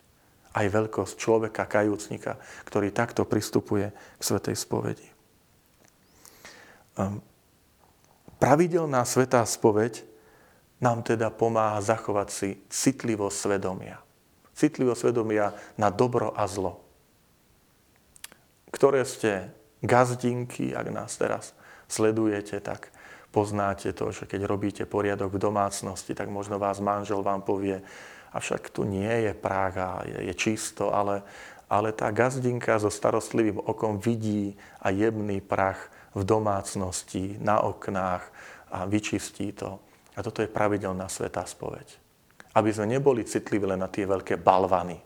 Aj 0.53 0.65
veľkosť 0.65 1.13
človeka, 1.17 1.69
kajúcnika, 1.69 2.41
ktorý 2.65 2.89
takto 2.89 3.25
pristupuje 3.25 3.93
k 3.93 4.21
svetej 4.21 4.57
spovedi. 4.57 5.07
Um, 6.97 7.21
Pravidelná 8.43 9.07
svetá 9.07 9.39
spoveď 9.47 10.03
nám 10.83 10.99
teda 11.07 11.31
pomáha 11.31 11.79
zachovať 11.79 12.27
si 12.27 12.49
citlivosť 12.67 13.37
svedomia. 13.39 14.03
Citlivosť 14.51 14.99
svedomia 14.99 15.55
na 15.79 15.87
dobro 15.87 16.35
a 16.35 16.43
zlo. 16.43 16.83
Ktoré 18.67 19.07
ste 19.07 19.47
gazdinky, 19.83 20.71
ak 20.71 20.87
nás 20.89 21.19
teraz 21.19 21.51
sledujete, 21.91 22.57
tak 22.63 22.89
poznáte 23.29 23.91
to, 23.91 24.09
že 24.09 24.25
keď 24.25 24.41
robíte 24.47 24.83
poriadok 24.87 25.35
v 25.35 25.43
domácnosti, 25.43 26.15
tak 26.15 26.31
možno 26.31 26.57
vás 26.57 26.79
manžel 26.79 27.19
vám 27.19 27.43
povie, 27.43 27.83
avšak 28.33 28.71
tu 28.71 28.87
nie 28.87 29.29
je 29.29 29.33
prága, 29.35 30.01
je, 30.07 30.31
je 30.31 30.33
čisto, 30.33 30.89
ale, 30.89 31.21
ale 31.67 31.91
tá 31.91 32.09
gazdinka 32.09 32.79
so 32.81 32.89
starostlivým 32.89 33.61
okom 33.61 34.01
vidí 34.01 34.55
a 34.81 34.89
jemný 34.89 35.43
prach 35.43 35.91
v 36.13 36.23
domácnosti, 36.25 37.37
na 37.41 37.61
oknách 37.61 38.23
a 38.73 38.85
vyčistí 38.85 39.53
to. 39.53 39.81
A 40.13 40.21
toto 40.21 40.45
je 40.45 40.49
pravidelná 40.49 41.09
svetá 41.09 41.41
spoveď. 41.41 41.89
Aby 42.53 42.69
sme 42.69 42.93
neboli 42.97 43.25
citliví 43.25 43.65
len 43.65 43.81
na 43.81 43.89
tie 43.89 44.05
veľké 44.05 44.37
balvany 44.37 45.01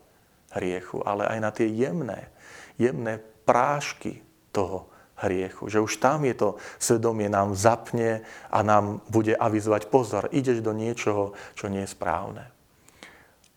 hriechu, 0.52 1.00
ale 1.00 1.24
aj 1.24 1.38
na 1.40 1.50
tie 1.52 1.68
jemné, 1.68 2.28
jemné 2.76 3.16
prášky 3.48 4.27
toho 4.58 4.90
hriechu. 5.22 5.70
Že 5.70 5.86
už 5.86 5.92
tam 6.02 6.26
je 6.26 6.34
to 6.34 6.48
svedomie 6.82 7.30
nám 7.30 7.54
zapne 7.54 8.26
a 8.50 8.58
nám 8.66 8.98
bude 9.06 9.38
avizovať 9.38 9.86
pozor, 9.86 10.26
ideš 10.34 10.58
do 10.58 10.74
niečoho, 10.74 11.38
čo 11.54 11.70
nie 11.70 11.86
je 11.86 11.94
správne. 11.94 12.50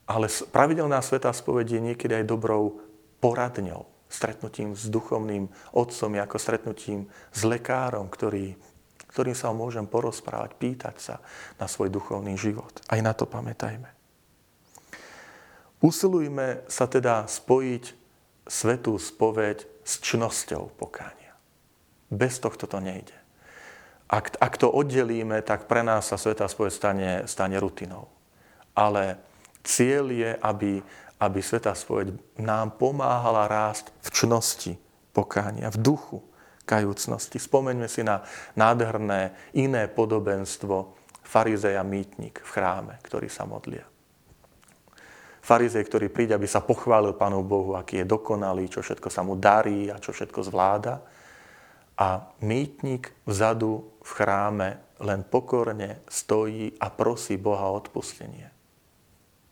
Ale 0.06 0.30
pravidelná 0.54 1.02
svetá 1.02 1.34
spoveď 1.34 1.82
je 1.82 1.86
niekedy 1.94 2.14
aj 2.22 2.30
dobrou 2.30 2.78
poradňou 3.18 3.90
stretnutím 4.12 4.76
s 4.76 4.92
duchovným 4.92 5.48
otcom, 5.72 6.12
ako 6.20 6.36
stretnutím 6.36 7.08
s 7.32 7.48
lekárom, 7.48 8.12
ktorý, 8.12 8.60
ktorým 9.08 9.32
sa 9.32 9.56
môžem 9.56 9.88
porozprávať, 9.88 10.60
pýtať 10.60 10.96
sa 11.00 11.16
na 11.56 11.72
svoj 11.72 11.88
duchovný 11.88 12.36
život. 12.36 12.84
Aj 12.92 13.00
na 13.00 13.16
to 13.16 13.24
pamätajme. 13.24 13.88
Usilujme 15.80 16.68
sa 16.68 16.86
teda 16.86 17.26
spojiť 17.26 17.84
svetú 18.46 19.00
spoveď 19.00 19.66
s 19.92 20.00
čnosťou 20.00 20.72
pokánia. 20.80 21.36
Bez 22.08 22.40
tohto 22.40 22.64
to 22.64 22.80
nejde. 22.80 23.16
Ak, 24.12 24.36
ak 24.40 24.60
to 24.60 24.72
oddelíme, 24.72 25.40
tak 25.44 25.68
pre 25.68 25.84
nás 25.84 26.12
sa 26.12 26.20
svetá 26.20 26.48
spoveď 26.48 26.72
stane, 26.72 27.12
stane 27.28 27.56
rutinou. 27.60 28.08
Ale 28.76 29.20
cieľ 29.64 30.12
je, 30.12 30.32
aby, 30.40 30.84
aby 31.20 31.40
Sveta 31.40 31.76
spoveď 31.76 32.16
nám 32.40 32.76
pomáhala 32.76 33.48
rásť 33.48 33.92
v 34.04 34.10
čnosti 34.12 34.74
pokánia, 35.16 35.72
v 35.72 35.80
duchu 35.80 36.20
kajúcnosti. 36.68 37.40
Spomeňme 37.40 37.88
si 37.88 38.04
na 38.04 38.24
nádherné 38.56 39.36
iné 39.56 39.88
podobenstvo 39.88 40.96
farizeja 41.24 41.84
mýtnik 41.84 42.44
v 42.44 42.50
chráme, 42.52 43.00
ktorý 43.08 43.32
sa 43.32 43.48
modlia. 43.48 43.88
Farizej, 45.42 45.90
ktorý 45.90 46.08
príde, 46.14 46.38
aby 46.38 46.46
sa 46.46 46.62
pochválil 46.62 47.18
Pánu 47.18 47.42
Bohu, 47.42 47.74
aký 47.74 48.06
je 48.06 48.10
dokonalý, 48.10 48.70
čo 48.70 48.86
všetko 48.86 49.10
sa 49.10 49.26
mu 49.26 49.34
darí 49.34 49.90
a 49.90 49.98
čo 49.98 50.14
všetko 50.14 50.46
zvláda. 50.46 51.02
A 51.98 52.30
mýtnik 52.46 53.10
vzadu 53.26 53.90
v 54.06 54.12
chráme 54.14 54.70
len 55.02 55.26
pokorne 55.26 56.06
stojí 56.06 56.78
a 56.78 56.94
prosí 56.94 57.42
Boha 57.42 57.74
o 57.74 57.78
odpustenie. 57.78 58.54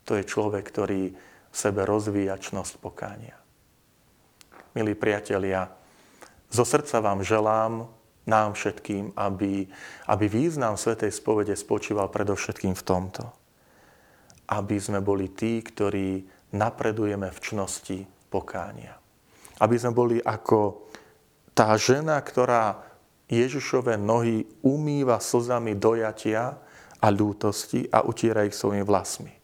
To 0.05 0.13
je 0.13 0.25
človek, 0.25 0.61
ktorý 0.61 1.13
v 1.49 1.55
sebe 1.57 1.81
rozvíjačnosť 1.85 2.73
pokánia. 2.77 3.37
Milí 4.77 4.93
priatelia, 4.93 5.73
zo 6.53 6.65
srdca 6.65 7.01
vám 7.01 7.25
želám, 7.25 7.89
nám 8.29 8.53
všetkým, 8.53 9.17
aby, 9.17 9.65
aby 10.05 10.25
význam 10.29 10.77
Svetej 10.77 11.09
spovede 11.09 11.57
spočíval 11.57 12.13
predovšetkým 12.13 12.77
v 12.77 12.85
tomto. 12.85 13.38
Aby 14.49 14.77
sme 14.81 14.99
boli 14.99 15.29
tí, 15.29 15.61
ktorí 15.61 16.25
napredujeme 16.57 17.29
v 17.29 17.39
čnosti 17.39 18.03
pokánia. 18.33 18.97
Aby 19.61 19.75
sme 19.77 19.93
boli 19.93 20.17
ako 20.17 20.89
tá 21.53 21.77
žena, 21.77 22.17
ktorá 22.17 22.81
Ježišové 23.29 23.99
nohy 24.01 24.49
umýva 24.65 25.21
slzami 25.21 25.77
dojatia 25.77 26.57
a 26.97 27.07
ľútosti 27.13 27.85
a 27.93 28.01
utiera 28.01 28.41
ich 28.41 28.57
svojimi 28.57 28.81
vlasmi 28.81 29.39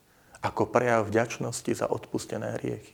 ako 0.45 0.69
prejav 0.69 1.09
vďačnosti 1.09 1.71
za 1.73 1.89
odpustené 1.89 2.61
hriechy. 2.61 2.93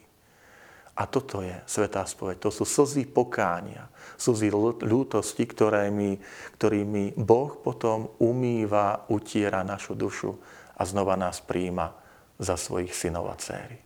A 0.95 1.07
toto 1.07 1.39
je 1.39 1.55
svetá 1.67 2.03
spoveď. 2.03 2.43
To 2.47 2.51
sú 2.51 2.67
slzy 2.67 3.07
pokánia, 3.07 3.87
slzy 4.19 4.51
ľútosti, 4.83 5.43
ktorými, 5.47 6.19
ktorými 6.59 7.15
Boh 7.15 7.51
potom 7.59 8.11
umýva, 8.19 9.07
utiera 9.11 9.63
našu 9.63 9.95
dušu 9.95 10.35
a 10.81 10.89
znova 10.89 11.13
nás 11.13 11.37
príjima 11.45 11.93
za 12.41 12.57
svojich 12.57 12.89
synov 12.97 13.29
a 13.29 13.37
céry. 13.37 13.77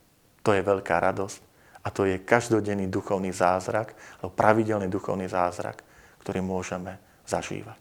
To 0.47 0.55
je 0.55 0.63
veľká 0.63 0.95
radosť 1.03 1.43
A 1.85 1.93
to 1.93 2.09
je 2.09 2.17
každodenný 2.17 2.89
duchovný 2.89 3.29
zázrak, 3.29 3.93
alebo 4.17 4.33
pravidelný 4.33 4.89
duchovný 4.89 5.29
zázrak, 5.29 5.85
ktorý 6.25 6.41
môžeme 6.41 6.97
zažívať. 7.29 7.77